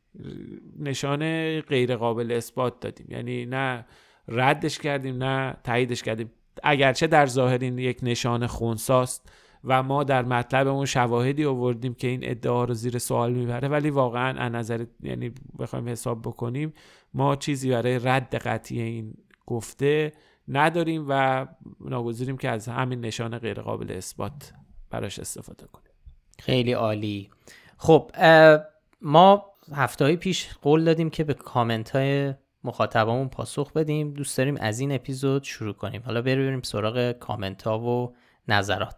[0.79, 1.19] نشان
[1.61, 3.07] غیر قابل اثبات دادیم.
[3.09, 3.85] یعنی نه
[4.27, 6.31] ردش کردیم نه تاییدش کردیم.
[6.63, 9.29] اگرچه در ظاهر این یک نشان خونساست
[9.63, 14.39] و ما در مطلبمون شواهدی آوردیم که این ادعا رو زیر سوال می‌بره ولی واقعا
[14.39, 16.73] از نظر یعنی بخوایم حساب بکنیم
[17.13, 19.13] ما چیزی برای رد قطعی این
[19.45, 20.11] گفته
[20.47, 21.45] نداریم و
[21.79, 24.53] ناگزیریم که از همین نشان غیر قابل اثبات
[24.89, 25.91] براش استفاده کنیم.
[26.39, 27.29] خیلی عالی.
[27.77, 28.11] خب
[29.01, 34.13] ما هفته پیش قول دادیم که به کامنت های مخاطبامون پاسخ بدیم.
[34.13, 36.01] دوست داریم از این اپیزود شروع کنیم.
[36.05, 38.15] حالا بریم سراغ کامنت ها و
[38.47, 38.95] نظرات.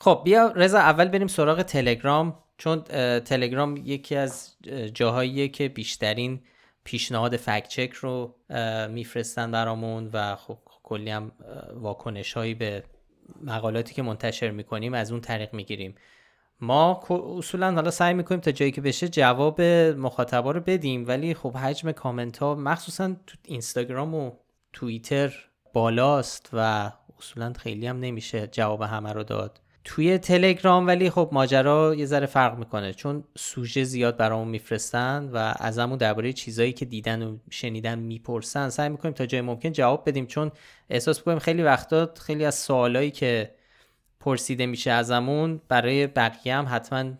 [0.00, 2.43] خب بیا رضا اول بریم سراغ تلگرام.
[2.58, 2.82] چون
[3.20, 4.56] تلگرام یکی از
[4.94, 6.40] جاهاییه که بیشترین
[6.84, 8.34] پیشنهاد فکت چک رو
[8.90, 11.32] میفرستن برامون و خب کلی هم
[11.74, 12.84] واکنش هایی به
[13.42, 15.94] مقالاتی که منتشر می‌کنیم از اون طریق می‌گیریم.
[16.60, 17.00] ما
[17.38, 19.60] اصولا حالا سعی می‌کنیم تا جایی که بشه جواب
[19.96, 24.32] مخاطبا رو بدیم ولی خب حجم کامنت ها مخصوصا تو اینستاگرام و
[24.72, 25.34] توییتر
[25.72, 29.60] بالاست و اصولا خیلی هم نمیشه جواب همه رو داد.
[29.84, 32.92] توی تلگرام ولی خب ماجرا یه ذره فرق می‌کنه.
[32.92, 38.88] چون سوژه زیاد برامون میفرستن و ازمون درباره چیزایی که دیدن و شنیدن می‌پرسن سعی
[38.88, 40.26] می‌کنیم تا جای ممکن جواب بدیم.
[40.26, 40.52] چون
[40.90, 43.54] احساس می‌کنیم خیلی وقتا خیلی از سوالایی که
[44.20, 47.12] پرسیده میشه ازمون برای بقیه هم حتما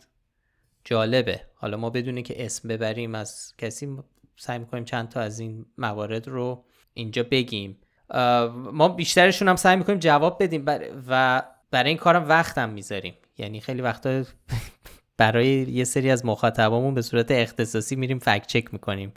[0.85, 1.41] جالبه.
[1.55, 3.99] حالا ما بدونه که اسم ببریم از کسی
[4.37, 7.79] سعی می‌کنیم چند تا از این موارد رو اینجا بگیم.
[8.73, 10.65] ما بیشترشون هم سعی می‌کنیم جواب بدیم.
[11.09, 11.43] و
[11.75, 13.15] برای این کارم وقتم می‌ذاریم.
[13.39, 14.23] یعنی خیلی وقتا
[15.19, 19.13] برای یه سری از مخاطبامون به صورت اختصاصی میریم فکت چک می‌کنیم.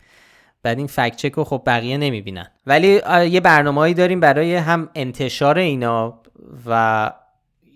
[0.63, 2.52] بعد این فکت چک رو خب بقیه نمی‌بینن.
[2.65, 6.22] ولی یه برنامه‌ای داریم برای هم انتشار اینا
[6.65, 7.12] و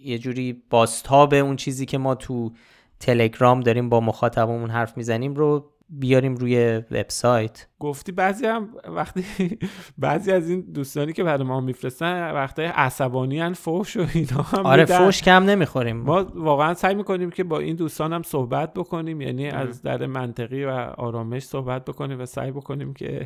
[0.04, 2.52] یه جوری باستاب اون چیزی که ما تو
[3.00, 7.68] تلگرام داریم با مخاطبمون حرف می‌زنیم رو بیاریم روی وبسایت.
[7.82, 9.24] گفتی بعضی هم وقتی
[9.98, 14.86] بعضی از این دوستانی که برای ما میفرستن وقتی عصبانی فوش و اینا هم آره
[14.86, 15.98] فوش کم نمی‌خوریم.
[15.98, 20.66] ما واقعا سعی می‌کنیم که با این دوستان هم صحبت بکنیم یعنی از در منطقی
[20.66, 23.26] و آرامش صحبت بکنیم و سعی بکنیم که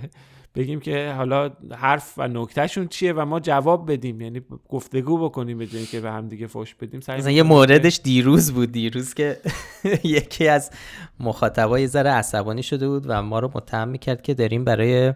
[0.56, 4.22] بگیم که حالا حرف و نکتهشون چیه و ما جواب بدیم.
[4.22, 6.98] یعنی گفتگو بکنیم به که به هم دیگه فوش بدیم.
[6.98, 9.38] مثلا یه موردش دیروز بود دیروز که
[10.04, 10.72] یکی از
[11.20, 15.14] مخاطبای ذره عصبانی شده بود و ما رو متهم می‌کرد که داریم برای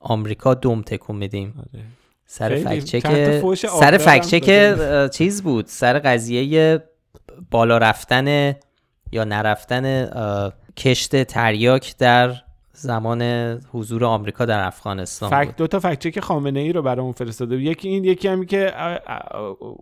[0.00, 1.54] آمریکا دوم تکون میدیم.
[1.58, 1.84] آره.
[2.26, 3.06] سر فکچک
[3.80, 4.46] سر فکچک
[5.10, 5.66] چیز بود.
[5.66, 6.82] سر قضیه
[7.50, 8.54] بالا رفتن
[9.12, 10.10] یا نرفتن
[10.76, 12.34] کشت تریاک در
[12.74, 13.22] زمان
[13.72, 17.88] حضور آمریکا در افغانستان فکت دو تا فکت چک خامنه ای رو برامون فرستاده یکی
[17.88, 18.72] این یکی همی که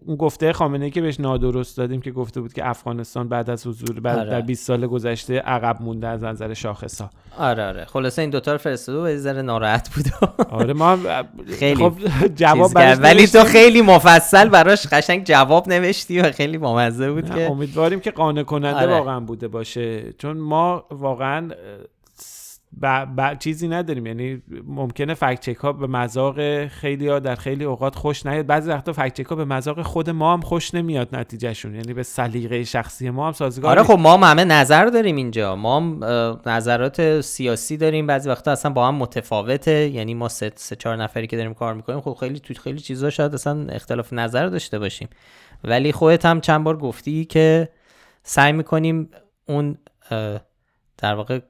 [0.06, 3.66] اون گفته خامنه ای که بهش نادرست دادیم که گفته بود که افغانستان بعد از
[3.66, 4.30] حضور بعد آره.
[4.30, 7.84] در 20 سال گذشته عقب مونده از نظر شاخصا آره آره.
[7.84, 10.04] خلاصه این دوتا رو فرستاده یه ذره ناراحت بود.
[10.60, 10.98] آره ما
[11.58, 11.92] خیلی خب
[12.34, 18.00] جواب ولی تو خیلی مفصل براش قشنگ جواب نوشتی و خیلی بامزه بود که امیدواریم
[18.00, 18.92] که قانع کننده آره.
[18.92, 20.12] واقعا بوده باشه.
[20.12, 21.48] چون ما واقعا
[22.82, 22.86] ب...
[23.16, 23.38] ب...
[23.38, 24.06] چیزی نداریم.
[24.06, 28.46] یعنی ممکنه فکت ها به مذاق خیلی ها در خیلی اوقات خوش نیاد.
[28.46, 31.74] بعضی وقتا فکت ها به مذاق خود ما هم خوش نمیاد نتیجهشون.
[31.74, 35.56] یعنی به سلیقه شخصی ما هم سازگار آره خب ما هم همه نظر داریم اینجا.
[35.56, 36.04] ما هم
[36.46, 38.06] نظرات سیاسی داریم.
[38.06, 39.88] بعضی وقتا اصلا با هم متفاوته.
[39.88, 43.10] یعنی ما سه, سه چهار نفری که داریم کار می‌کنیم خب خیلی تو خیلی چیزا
[43.10, 45.08] شاید اصلا اختلاف نظر داشته باشیم.
[45.64, 47.68] ولی خودت هم چند بار گفتی که
[48.22, 49.10] سعی می‌کنیم
[49.48, 49.78] اون
[50.98, 51.40] در واقع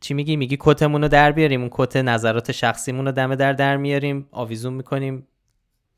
[0.00, 3.76] چی میگی؟ میگی کتمون رو در بیاریم اون کت نظرات شخصیمون رو دم در در
[3.76, 5.26] میاریم آویزون می‌کنیم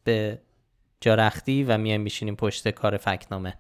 [0.05, 0.39] به
[1.01, 3.55] جارختی و میایم میشینیم پشت کار فکت‌نامه.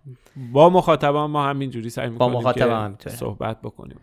[0.52, 3.96] با مخاطبان ما همینجوری سعی می‌کنیم با مخاطبان که صحبت بکنیم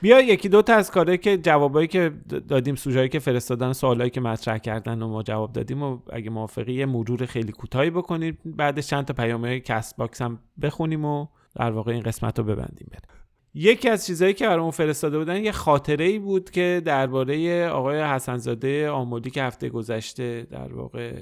[0.00, 2.12] بیا یکی دو تا از کارهایی که جوابایی که
[2.48, 6.72] دادیم سوژه‌ای که فرستادن سوالایی که مطرح کردن و ما جواب دادیم و اگه موافقی
[6.72, 11.92] یه مرور خیلی کوتاهی بکنیم بعدش چند تا پیامه Castbox هم بخونیم و در واقع
[11.92, 12.88] این قسمت رو ببندیم.
[12.90, 13.13] بریم
[13.56, 18.90] یکی از چیزهایی که برامون فرستاده بودن یه خاطره ای بود که درباره آقای حسنزاده
[18.90, 21.12] آمودی که هفته گذشته در واقع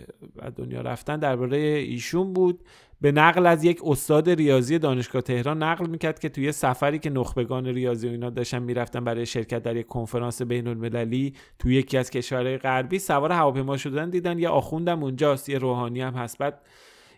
[0.57, 2.62] دنیا رفتن درباره ایشون بود.
[3.01, 7.66] به نقل از یک استاد ریاضی دانشگاه تهران نقل می‌کرد که توی سفری که نخبگان
[7.66, 12.11] ریاضی و اینا داشتن می‌رفتن برای شرکت در یک کنفرانس بین المللی توی یکی از
[12.11, 16.38] کشورهای غربی سوار هواپیما شدن دیدن یه آخوندم اونجاست یه روحانی هم هست.
[16.38, 16.62] بعد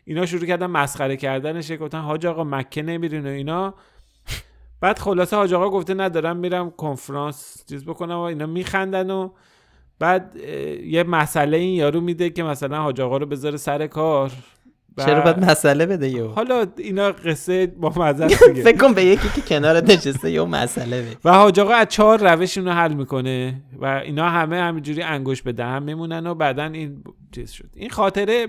[0.05, 3.75] اینا شروع کردن مسخره کردنش گفتن حاج آقا مکه نمیرین و اینا.
[4.85, 9.31] بعد خلاصه حاج آقا گفته ندارم میرم کنفرانس چیز بکنم و اینا میخندن و
[9.99, 10.37] بعد
[10.85, 14.33] یه مسئله این یارو میده که مثلا حاج آقا رو بذاره سر کار.
[14.99, 18.29] چرا باید مسئله بده یو حالا اینا قصه با مزه
[18.69, 21.17] فکر کن به یکی که کنار نشسته یه مسئله بده.
[21.25, 25.53] و حاج آقا از چهار روش اینو حل می‌کنه و اینا همه همینجوری انگوش به
[25.53, 27.71] دهن میمونن و بعدا این چیز شد.
[27.77, 28.47] این خاطره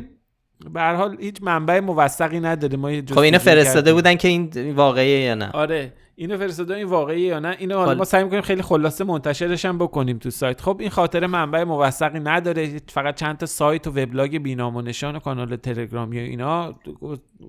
[0.73, 5.19] به هر حال هیچ منبع موثقی نداره ما خب اینا فرستاده بودن که این واقعیه
[5.19, 5.93] یا نه؟ آره.
[6.15, 9.78] اینو فرستاده این واقعیه یا نه؟ اینو حالا ما سعی می‌کنیم خیلی خلاصه منتشرش هم
[9.78, 10.62] بکنیم تو سایت.
[10.62, 12.82] خب این خاطر منبع موثقی نداره.
[12.89, 16.73] فقط چند تا سایت و وبلاگ بینام و نشان و کانال تلگرامی و اینا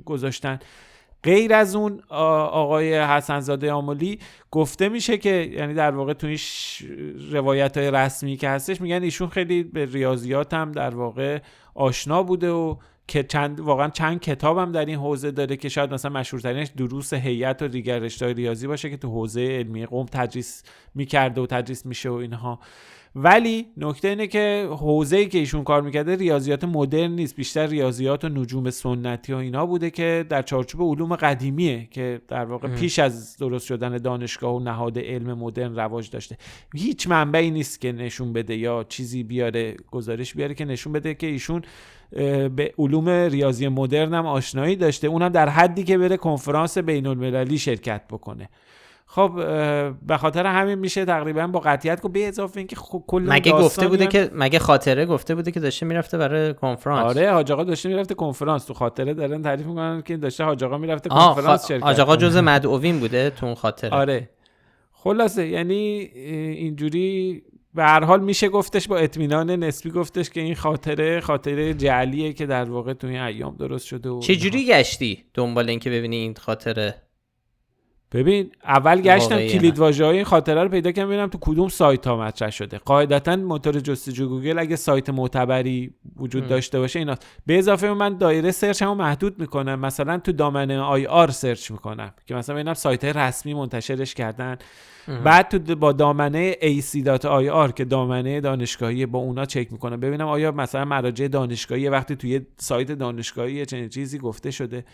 [0.04, 0.58] گذاشتن.
[1.22, 4.18] غیر از اون آقای حسنزاده آمولی
[4.50, 6.38] گفته میشه که یعنی در واقع تو این
[7.30, 11.38] روایت های رسمی که هستش میگن ایشون خیلی به ریاضیات هم در واقع
[11.74, 12.76] آشنا بوده و
[13.08, 17.62] که چند واقعا چند کتابم در این حوزه داره که شاید مثلا مشهورترینش دروس هیئت
[17.62, 20.62] و دیگر رشته ریاضی باشه که تو حوزه علمی قوم تدریس
[20.94, 22.60] می‌کرده و تدریس میشه و اینها.
[23.18, 28.28] ولی نکته اینه که حوزه‌ای که ایشون کار می‌کرده ریاضیات مدرن نیست بیشتر ریاضیات و
[28.28, 33.36] نجوم سنتی و اینا بوده که در چارچوب علوم قدیمیه که در واقع پیش از
[33.36, 36.38] درست شدن دانشگاه و نهاد علم مدرن رواج داشته.
[36.74, 41.26] هیچ منبعی نیست که نشون بده یا چیزی بیاره گزارش بیاره که نشون بده که
[41.26, 41.62] ایشون
[42.56, 45.08] به علوم ریاضی مدرن هم آشنایی داشته.
[45.08, 48.48] اونم در حدی که بره کنفرانس بین المللی شرکت بکنه.
[49.08, 49.30] خب
[50.06, 53.88] به خاطر همین میشه تقریبا با قطعیت که به اضافه اینکه خب کل مگه گفته
[53.88, 57.88] بوده که مگه خاطره گفته بوده که داشته می‌رفته برای کنفرانس؟ آره حاج آقا داشته
[57.88, 58.64] می‌رفته کنفرانس.
[58.64, 61.68] تو خاطره دارن تعریف می‌کنن که داشته حاج آقا می‌رفته کنفرانس خ...
[61.68, 63.90] شرکت حاج آقا جزء مدعوین بوده تو اون خاطره.
[63.90, 64.30] آره.
[64.92, 67.42] خلاصه یعنی اینجوری
[67.76, 72.46] به هر حال میشه گفتش با اطمینان نسبی گفتش که این خاطره خاطره جعلیه که
[72.46, 76.34] در واقع تو این ایام درست شده و چه جوری گشتی دنبال اینکه ببینی این
[76.34, 77.05] خاطره؟
[78.12, 82.16] ببین اول گشتم کلید های این خاطره رو پیدا کردم ببینم تو کدوم سایت ها
[82.16, 82.78] مطرح شده.
[82.78, 87.14] قاعدتا موتور جستجو گوگل اگه سایت معتبری وجود داشته باشه اینا
[87.46, 89.80] به اضافه من دایره search هم محدود می‌کنم.
[89.80, 94.56] مثلا تو دامنه .ir search می‌کنم که مثلا ببینم سایت های رسمی منتشرش کردن.
[95.24, 100.00] بعد تو با دامنه ac.ir که دامنه دانشگاهی با اونا چک می‌کنم.
[100.00, 104.84] ببینم آیا مثلا مراجع دانشگاهی وقتی توی سایت دانشگاهی چنین چیزی گفته شده.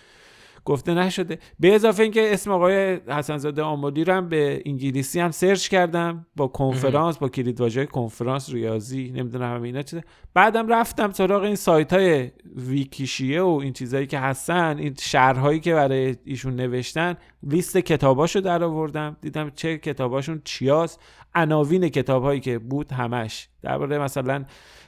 [0.64, 1.38] گفته نشده.
[1.60, 6.46] به اضافه اینکه اسم آقای حسن‌زاده آملی رو هم به انگلیسی هم search کردم با
[6.46, 10.02] کنفرانس با کلیدواژه کنفرانس ریاضی نمی‌دونم همه اینا چیزه
[10.34, 15.74] بعدم رفتم سراغ این سایت های ویکیشیه و این چیزهایی که هستن این شهرهایی که
[15.74, 17.16] برای ایشون نوشتن.
[17.42, 21.00] لیست کتاباشو در آوردم دیدم چه کتاباشون چیاست.
[21.34, 23.48] عناوین کتابهایی که بود همش.
[23.62, 24.44] درباره مثلا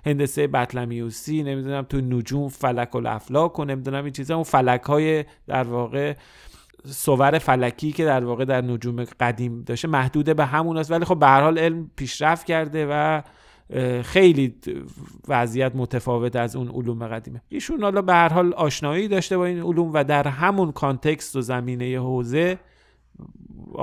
[0.07, 4.35] هندسه بطلمیوسی نمی‌دونم تو نجوم فلک و الافلاک و نمی‌دونم این چیزا.
[4.35, 6.15] اون فلک های در واقع
[6.87, 10.91] صور فلکی که در واقع در نجوم قدیم داشته محدوده به همون است.
[10.91, 13.23] ولی خب به هر حال علم پیشرفت کرده و
[14.03, 14.55] خیلی
[15.29, 17.43] وضعیت متفاوت از اون علوم قدیمه.
[17.49, 21.41] ایشون حالا به هر حال آشنایی داشته با این علوم و در همون کانتکست و
[21.41, 22.59] زمینه حوزه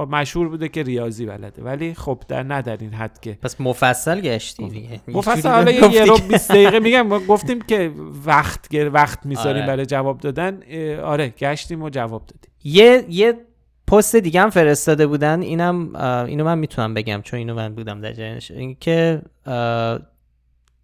[0.10, 1.63] مشهور بوده که ریاضی بلده.
[1.63, 5.02] ولی خب در نه در این حد که پس مفصل گشتی دیگه.
[5.08, 7.10] مفصل حالا یه رو 20 دقیقه میگم.
[7.10, 7.91] گفتیم که
[8.26, 9.67] وقت وقت می‌ذاریم آره.
[9.67, 10.60] برای جواب دادن.
[11.04, 12.52] آره گشتیم و جواب دادیم.
[12.63, 13.34] یه یه
[13.88, 15.41] پست دیگه هم فرستاده بودن.
[15.41, 18.52] اینم اینو من می‌تونم بگم چون اینو من بودم در جریانش.
[18.52, 19.22] اینکه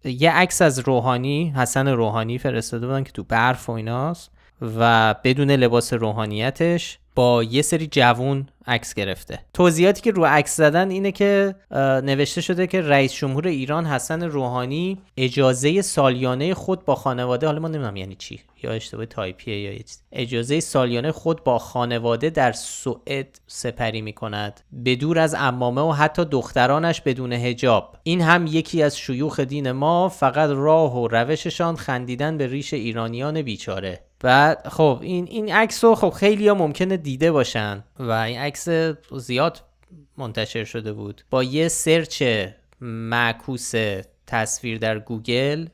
[0.04, 4.30] یه عکس از روحانی حسن روحانی فرستاده بودن که تو برف و ایناست.
[4.62, 9.38] و بدون لباس روحانیتش با یه سری جوون عکس گرفته.
[9.54, 11.54] توضیحاتی که رو عکس زدن اینه که
[12.02, 17.68] نوشته شده که رئیس جمهور ایران حسن روحانی اجازه سالیانه خود با خانواده حالا ما
[17.68, 20.02] نمی‌دونم یعنی چی یا اشتباه تایپیه یا چیز.
[20.12, 26.24] اجازه سالیانه خود با خانواده در سوئد سپری می کند بدور از امامه و حتی
[26.24, 32.38] دخترانش بدون هجاب این هم یکی از شیوخ دین ما فقط راه و روششان خندیدن
[32.38, 34.07] به ریش ایرانیان بیچاره.
[34.20, 38.68] بعد خب این این عکس رو خب خیلی ها ممکنه دیده باشن و این عکس
[39.16, 39.62] زیاد
[40.16, 41.22] منتشر شده بود.
[41.30, 42.22] با یه search
[42.80, 43.72] معکوس
[44.26, 45.66] تصویر در گوگل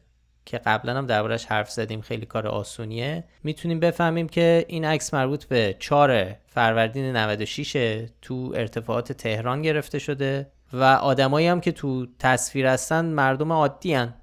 [0.46, 3.24] که قبلا هم دربارش حرف زدیم خیلی کار آسونیه.
[3.44, 10.46] می‌تونیم بفهمیم که این عکس مربوط به 4 فروردین 96 تو ارتفاعات تهران گرفته شده
[10.72, 14.14] و آدمایی هم که تو تصویر هستن مردم عادی هستن.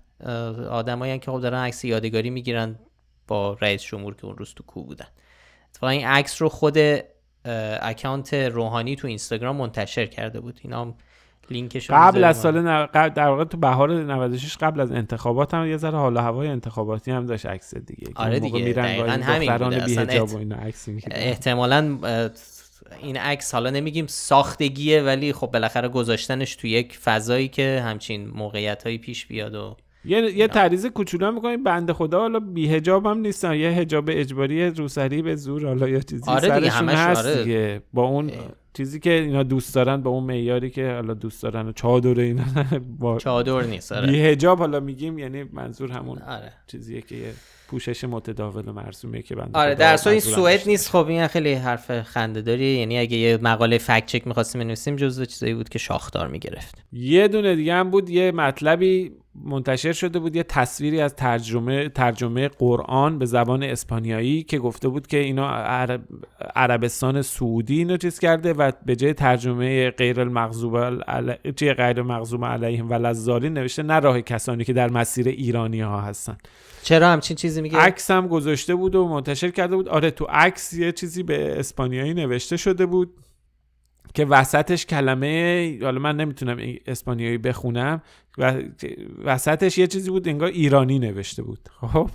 [0.69, 2.75] آدمایی که خب دارن عکس یادگاری می‌گیرن.
[3.31, 5.07] با رئیس جمهور که اون روز تو کو بودن.
[5.69, 6.77] اتفاقا این عکس رو خود
[7.81, 10.59] اکانت روحانی تو اینستاگرام منتشر کرده بود.
[10.63, 10.93] اینا
[11.49, 12.87] لینکش قبل از سال نو...
[12.93, 17.25] در واقع تو بهار 96 قبل از انتخابات هم یه ذره حال هوای انتخاباتی هم
[17.25, 18.07] داشت عکس دیگه.
[18.15, 20.21] آره دیگه میرن همین بوده.
[20.21, 21.99] و اینا عکس احتمالاً
[23.01, 28.83] این عکس حالا نمیگیم ساختگیه ولی خب بالاخره گذاشتنش تو یک فضایی که همچین موقعیت
[28.83, 33.17] هایی پیش بیاد و یه یه تعریض کوچولو می‌کنیم بنده خدا حالا بی حجاب هم
[33.17, 35.65] نیستن یه حجاب اجباری روسری به زور.
[35.67, 37.43] حالا یا چیزی آره دیگه همش هست آره.
[37.43, 37.81] دیگه.
[37.93, 38.31] با اون
[38.73, 42.43] چیزی که اینا دوست دارن با اون معیاری که حالا دوست دارن و چادر اینا
[42.99, 44.11] با چادر نیست آره.
[44.11, 46.53] بی حجاب حالا میگیم یعنی منظور همون آره.
[46.67, 47.33] چیزیه که یه
[47.67, 50.89] پوشش متداول و مرسومیه که بنده آره در این سوئد نیست.
[50.89, 52.65] خب این خیلی حرف خنده داری.
[52.65, 56.83] یعنی اگه یه مقاله فکت چک می‌خواستیم بنویسیم جزو چیزایی بود که شاخدار می‌گرفت.
[56.93, 58.09] یه دونه دیگه هم بود.
[58.09, 64.59] یه مطلبی منتشر شده بود یه تصویری از ترجمه ترجمه قرآن به زبان اسپانیایی که
[64.59, 66.01] گفته بود که اینا عرب
[66.55, 71.33] عربستان سعودی اینو چیز کرده و به جای ترجمه غیر المغضوب علی...
[71.73, 76.37] غیر مغضوب علیهم و لزالین نوشته نه راه کسانی که در مسیر ایرانی ها هستن.
[76.83, 79.89] چرا همچین چیزی میگه؟ عکس هم گذاشته بود و منتشر کرده بود.
[79.89, 83.13] آره تو عکس یه چیزی به اسپانیایی نوشته شده بود.
[84.13, 86.57] که وسطش کلمه حالا من نمی‌تونم
[86.87, 88.01] اسپانیایی بخونم
[88.37, 88.61] و
[89.23, 91.59] وسطش یه چیزی بود انگار ایرانی نوشته بود.
[91.93, 92.09] خب.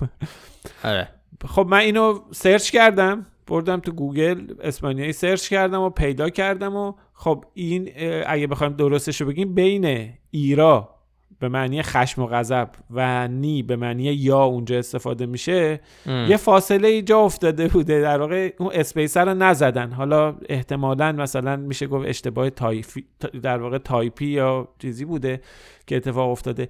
[0.84, 1.08] آره.
[1.48, 6.92] خب من اینو search کردم بردم تو گوگل اسپانیایی search کردم و پیدا کردم و
[7.12, 7.92] خب این
[8.26, 10.95] اگه بخوایم درستش رو بگیم بین ira
[11.38, 17.02] به معنی خشم و غضب و ni به معنی یا اونجا استفاده میشه یه فاصله
[17.02, 18.00] جا افتاده بوده.
[18.00, 19.92] در واقع اون space رو نزدن.
[19.92, 23.04] حالا احتمالا مثلا میشه گفت اشتباه تایپی
[23.42, 25.40] در واقع تایپی یا چیزی بوده
[25.86, 26.68] که اتفاق افتاده.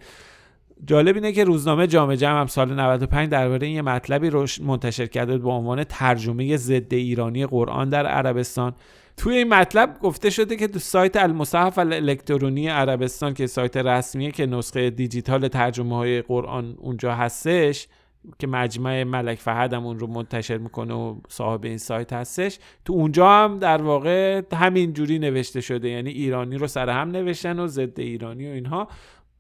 [0.85, 5.07] جالب اینه که روزنامه جام جم هم سال 95 درباره این یه مطلبی رو منتشر
[5.07, 8.75] کرده به عنوان ترجمه ضد ایرانی قرآن در عربستان.
[9.17, 14.47] توی این مطلب گفته شده که تو سایت المصحف الکترونی عربستان که سایت رسمیه که
[14.47, 17.89] نسخه دیجیتال ترجمه های قرآن اونجا هستش
[18.39, 22.93] که مجمع ملک فهد هم اون رو منتشر می‌کنه و صاحب این سایت هستش تو
[22.93, 25.89] اونجا هم در واقع همین جوری نوشته شده.
[25.89, 28.89] یعنی ایرانی رو سر هم نوشتن و ضد ایرانی و اینها.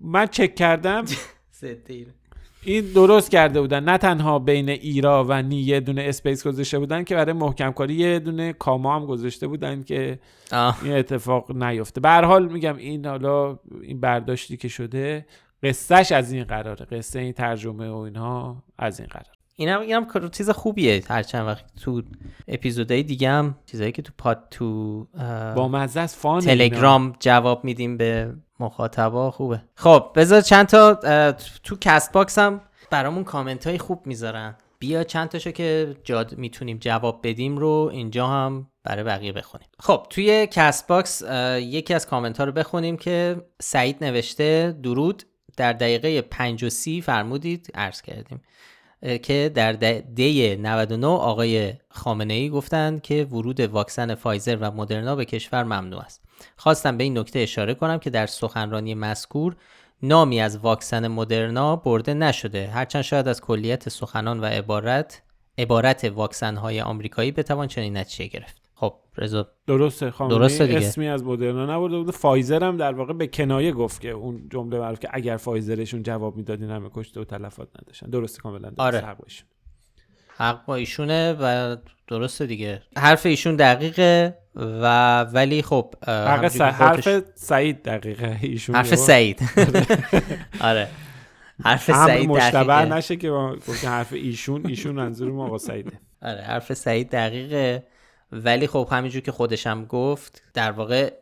[0.00, 1.04] من چک کردم.
[1.60, 2.25] ضد ایرانی
[2.66, 3.84] این درست کرده بودن.
[3.84, 7.94] نه تنها بین ایرا و نی یه دونه اسپیس گذاشته بودن که برای محکم کاری
[7.94, 10.18] یه دونه کاما هم گذاشته بودن که
[10.82, 12.00] این اتفاق نیفته.
[12.00, 15.26] به حال میگم این حالا این برداشتی که شده
[15.62, 16.86] قصهش از این قراره.
[16.86, 21.02] قصه این ترجمه و اینها از این قرار اینم اینم چیز خوبیه.
[21.08, 22.02] هر چند وقت تو
[22.48, 25.04] اپیزودهای دیگه هم چیزایی که تو پاد تو
[25.56, 29.30] با مزه از فان تلگرام جواب میدیم به مخاطبا.
[29.30, 29.62] خوبه.
[29.74, 30.94] خب بذار چند تا
[31.62, 34.54] تو کست باکس هم برامون کامنت های خوب می‌ذارن.
[34.78, 39.68] بیا چند تاشو که جاد می‌تونیم جواب بدیم رو اینجا هم برای بقیه بخونیم.
[39.78, 41.22] خب توی کست باکس
[41.58, 45.22] یکی از کامنت ها رو بخونیم که سعید نوشته درود.
[45.56, 47.70] در دقیقه 5 و 30 فرمودید.
[47.74, 48.40] عرض کردیم.
[49.06, 49.72] که در
[50.14, 56.00] دی 99 آقای خامنه ای گفتند که ورود واکسن فایزر و مدرنا به کشور ممنوع
[56.00, 56.22] است.
[56.56, 59.56] خواستم به این نکته اشاره کنم که در سخنرانی مذکور
[60.02, 62.66] نامی از واکسن مدرنا برده نشده.
[62.66, 65.22] هرچند شاید از کلیت سخنان و عبارت
[65.58, 68.65] عبارت واکسن های آمریکایی بتوان چنین نتیجه گرفت.
[69.18, 69.48] رضا.
[69.66, 70.78] درسته درسته دیگه.
[70.78, 74.78] اسمی از مدرنا نبرده بود فایزر هم در واقع به کنایه گفت که اون جمله
[74.78, 78.10] معروف که اگر فایزرشون جواب می‌دادین همه کشته و تلفات نداشتن.
[78.10, 78.98] درسته کاملا آره.
[78.98, 79.16] حق
[80.36, 81.76] حق با ایشونه و
[82.08, 82.82] درسته دیگه.
[82.96, 89.40] حرف ایشون دقیقه و ولی خب حرف, حرف سعید دقیقه ایشون حرف سعید.
[90.60, 90.88] آره.
[91.64, 93.32] حرف سعید مشتبه نشه که
[93.84, 96.00] حرف ایشون ایشون منظور ما آقا سعیده.
[96.22, 97.86] آره حرف سعید دقیقه.
[98.32, 101.12] ولی خب همینجور که خودشم گفت در واقع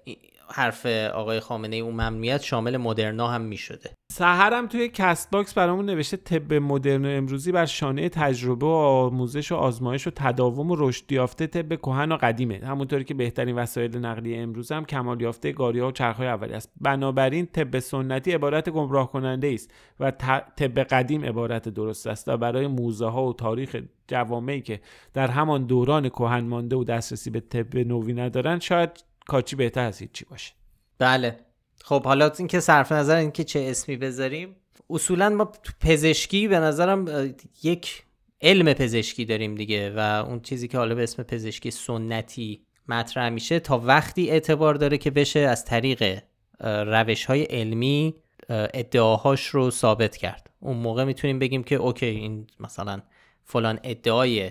[0.49, 5.55] حرف آقای خامنه ای اون ممنوعیت شامل مدرنا هم می شده سهرم توی کست باکس
[5.55, 10.77] برامون نوشته طب مدرن امروزی بر شانه تجربه و آموزش و آزمایش و تداوم و
[10.79, 12.61] رشد یافته طب کهن و قدیمه.
[12.65, 16.73] همونطوری که بهترین وسایل نقلیه امروز هم کمال یافته گاری ها و چرخهای اولی است.
[16.81, 19.71] بنابراین طب سنتی عبارت گمراه کننده است
[20.01, 20.11] و
[20.57, 23.77] طب قدیم عبارت درست است و برای موزه ها و تاریخ
[24.09, 24.81] جوامعی که
[25.15, 29.99] در همان دوران کهن مانده و دسترسی به طب نوی ندارند شاید کاچی بهتر از
[29.99, 30.53] هیچی باشه.
[30.99, 31.41] بله.
[31.85, 34.57] خب حالا اینکه صرف نظر اینکه چه اسمی بذاریم
[34.91, 38.03] اصولا ما پزشکی به نظرم یک
[38.41, 43.61] علم پزشکی داریم دیگه و اون چیزی که حالا به اسم پزشکی سنتی مطرح میشه
[43.61, 46.23] تا وقتی اعتبار داره که بشه از طریق
[46.61, 48.15] روش های علمی
[48.49, 50.51] ادعاهاش رو ثابت کرد.
[50.61, 53.03] اون موقع می‌تونیم بگیم که اوکی این مثلا
[53.45, 54.51] فلان ادعای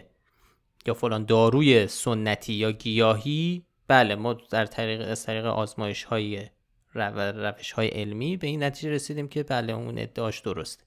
[0.85, 6.45] یا فلان داروی سنتی یا گیاهی بله ما در طریق از طریق آزمایش های
[6.93, 10.85] روش های علمی به این نتیجه رسیدیم که بله اون ادعاش درست.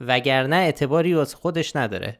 [0.00, 2.18] وگرنه اعتباری از خودش نداره.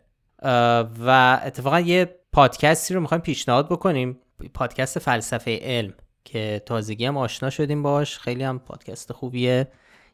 [0.98, 4.18] و اتفاقا یه پادکستی رو می‌خوایم پیشنهاد بکنیم.
[4.54, 9.68] پادکست فلسفه علم که تازگی هم آشنا شدیم باش خیلی هم پادکست خوبیه.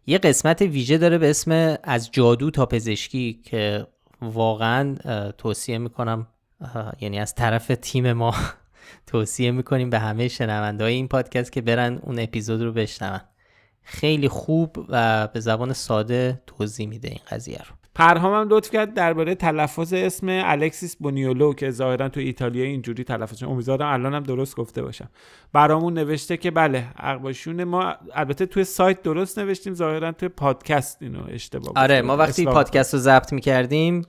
[0.07, 3.87] یه قسمت ویژه داره به اسم از جادو تا پزشکی که
[4.23, 4.95] واقعا
[5.39, 6.27] توصیه می‌کنم
[7.01, 8.35] یعنی از طرف تیم ما
[9.07, 13.21] توصیه می‌کنیم به همه شنونده های این پادکست که برن اون اپیزود رو بشنون.
[13.83, 17.75] خیلی خوب و به زبان ساده توضیح میده این قضیه رو.
[17.95, 23.43] پرهام هم لطف کرد درباره تلفظ اسم الکسیس بونیولو که ظاهرا تو ایتالیا اینجوری تلفظ
[23.43, 25.09] امیدوارم الانم درست گفته باشم.
[25.53, 31.21] برامون نوشته که بله اقواشون ما البته توی سایت درست نوشتیم ظاهرا توی پادکست اینو
[31.29, 34.03] اشتباه آره ما وقتی پادکست رو ضبط می‌کردیم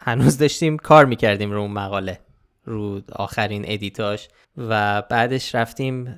[0.00, 2.18] هنوز داشتیم کار می‌کردیم رو اون مقاله.
[2.64, 6.16] رو آخرین ادیتاش و بعدش رفتیم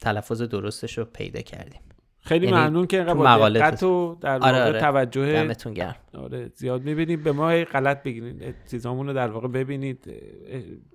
[0.00, 1.80] تلفظ درستش رو پیدا کردیم.
[2.18, 4.62] خیلی یعنی ممنون که اینقدر مقاله دقت و در واقع آره.
[4.62, 4.80] آره.
[4.80, 5.96] توجه دمتون گرم.
[6.14, 10.10] آره زیاد می‌بینید به ما غلط بگیرید چیزامون رو در واقع ببینید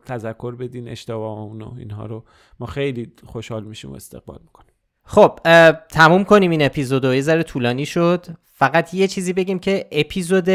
[0.06, 2.26] تذکر بدین اشتباهمون و اینها رو.
[2.60, 4.72] ما خیلی خوشحال میشیم و استقبال می‌کنیم.
[5.04, 5.40] خب
[5.90, 8.26] تموم کنیم این اپیزود یه ذره طولانی شد.
[8.44, 10.46] فقط یه چیزی بگیم که اپیزود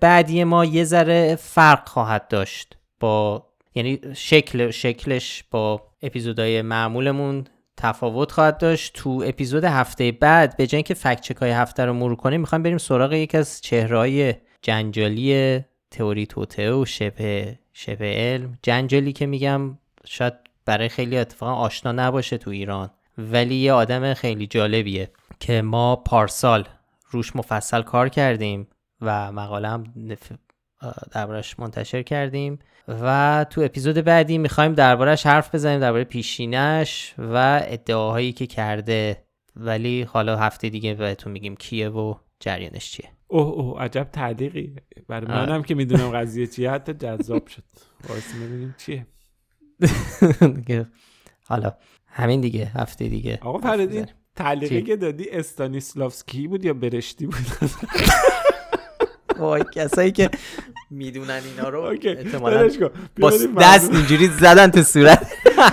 [0.00, 3.46] بعدی ما یه ذره فرق خواهد داشت با
[3.76, 7.44] یعنی شکل شکلش با اپیزودهای معمولمون
[7.76, 8.92] تفاوت خواهد داشت.
[8.94, 12.62] تو اپیزود هفته بعد به جای اینکه فکت چک های هفته رو مرور کنیم می‌خوایم
[12.62, 15.60] بریم سراغ یکی از چهرهای جنجالی
[15.90, 18.58] تئوری توته و شبه شبه علم.
[18.62, 24.46] جنجالی که میگم شاید برای خیلی اتفاقا آشنا نباشه تو ایران ولی یه آدم خیلی
[24.46, 25.10] جالبیه
[25.40, 26.68] که ما پارسال
[27.10, 28.68] روش مفصل کار کردیم
[29.00, 29.84] و مقاله هم
[31.12, 32.58] دربارش منتشر کردیم.
[32.88, 39.22] و تو اپیزود بعدی می‌خوایم دربارش حرف بزنیم درباره پیشینش و ادعاهایی که کرده.
[39.56, 43.08] ولی حالا هفته دیگه بهتون میگیم کیه و جریانش چیه.
[43.28, 44.76] اوه اوه عجب تعلیقی.
[45.08, 45.50] برای آره.
[45.50, 47.62] منم که می‌دونم قضیه چیه حتی جذاب شد.
[48.08, 49.06] واسه ببینیم چیه.
[51.48, 51.72] حالا
[52.06, 53.38] همین دیگه هفته دیگه.
[53.42, 53.72] آقا.
[53.72, 57.46] این تعلیقی؟ که دادی استانیسلافسکی بود یا برشتی بود؟
[59.38, 60.30] وای کسایی که
[60.90, 62.70] می‌دونن اینا رو احتمالاً.
[63.20, 63.92] با دست.
[63.92, 65.26] اینجوری زدن تو صورت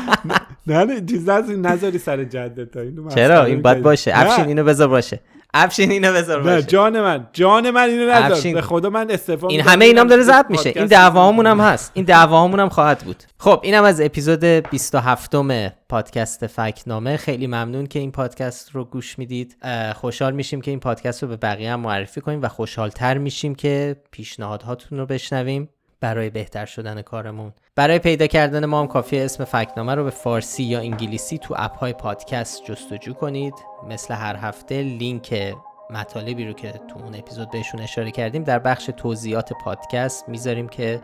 [0.67, 3.81] نه نه چیز نذاری سر جدت تا اینو چرا این باید.
[3.81, 4.11] باشه.
[4.15, 5.19] افشین اینو بذار باشه
[5.53, 6.67] افشین اینو بذار نه باشه.
[6.67, 7.27] جان من.
[7.33, 8.53] جان من اینو نذار.
[8.53, 10.73] به خدا من استفاده این همه اینام داره ضبط میشه.
[10.75, 11.91] این دعوامون هم هست.
[11.93, 13.23] این دعوامون هم خواهد بود.
[13.39, 17.17] خب اینم از اپیزود 27 م پادکست فکنامه.
[17.17, 19.57] خیلی ممنون که این پادکست رو گوش می‌دید.
[19.95, 23.95] خوشحال میشیم که این پادکست رو به بقیه هم معرفی کنیم و خوشحالتر میشیم که
[24.11, 25.69] پیشنهادهاتون رو بشنویم.
[26.03, 27.53] برای بهتر شدن کارمون.
[27.75, 31.77] برای پیدا کردن ما هم کافیه اسم فکنامه رو به فارسی یا انگلیسی تو اپ
[31.77, 33.53] های پادکست جستجو کنید.
[33.89, 35.53] مثل هر هفته لینک
[35.89, 41.01] مطالبی رو که تو اون اپیزود بهشون اشاره کردیم در بخش توضیحات پادکست می‌ذاریم که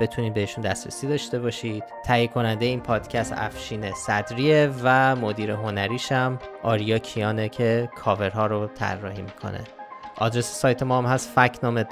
[0.00, 1.84] بتونید بهشون دسترسی داشته باشید.
[2.04, 9.22] تهیه کننده این پادکست افشین صدریه و مدیر هنریشم آریا کیانه که کاورها رو طراحی
[9.22, 9.60] می‌کنه.
[10.18, 11.84] آدرس سایت ما هم هست فکنامه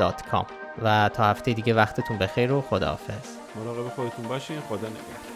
[0.82, 3.28] و تا هفته دیگه وقتتون بخیر و خداحافظ.
[3.56, 4.60] مراقب خودتون باشین.
[4.60, 5.29] خدا نگهدار.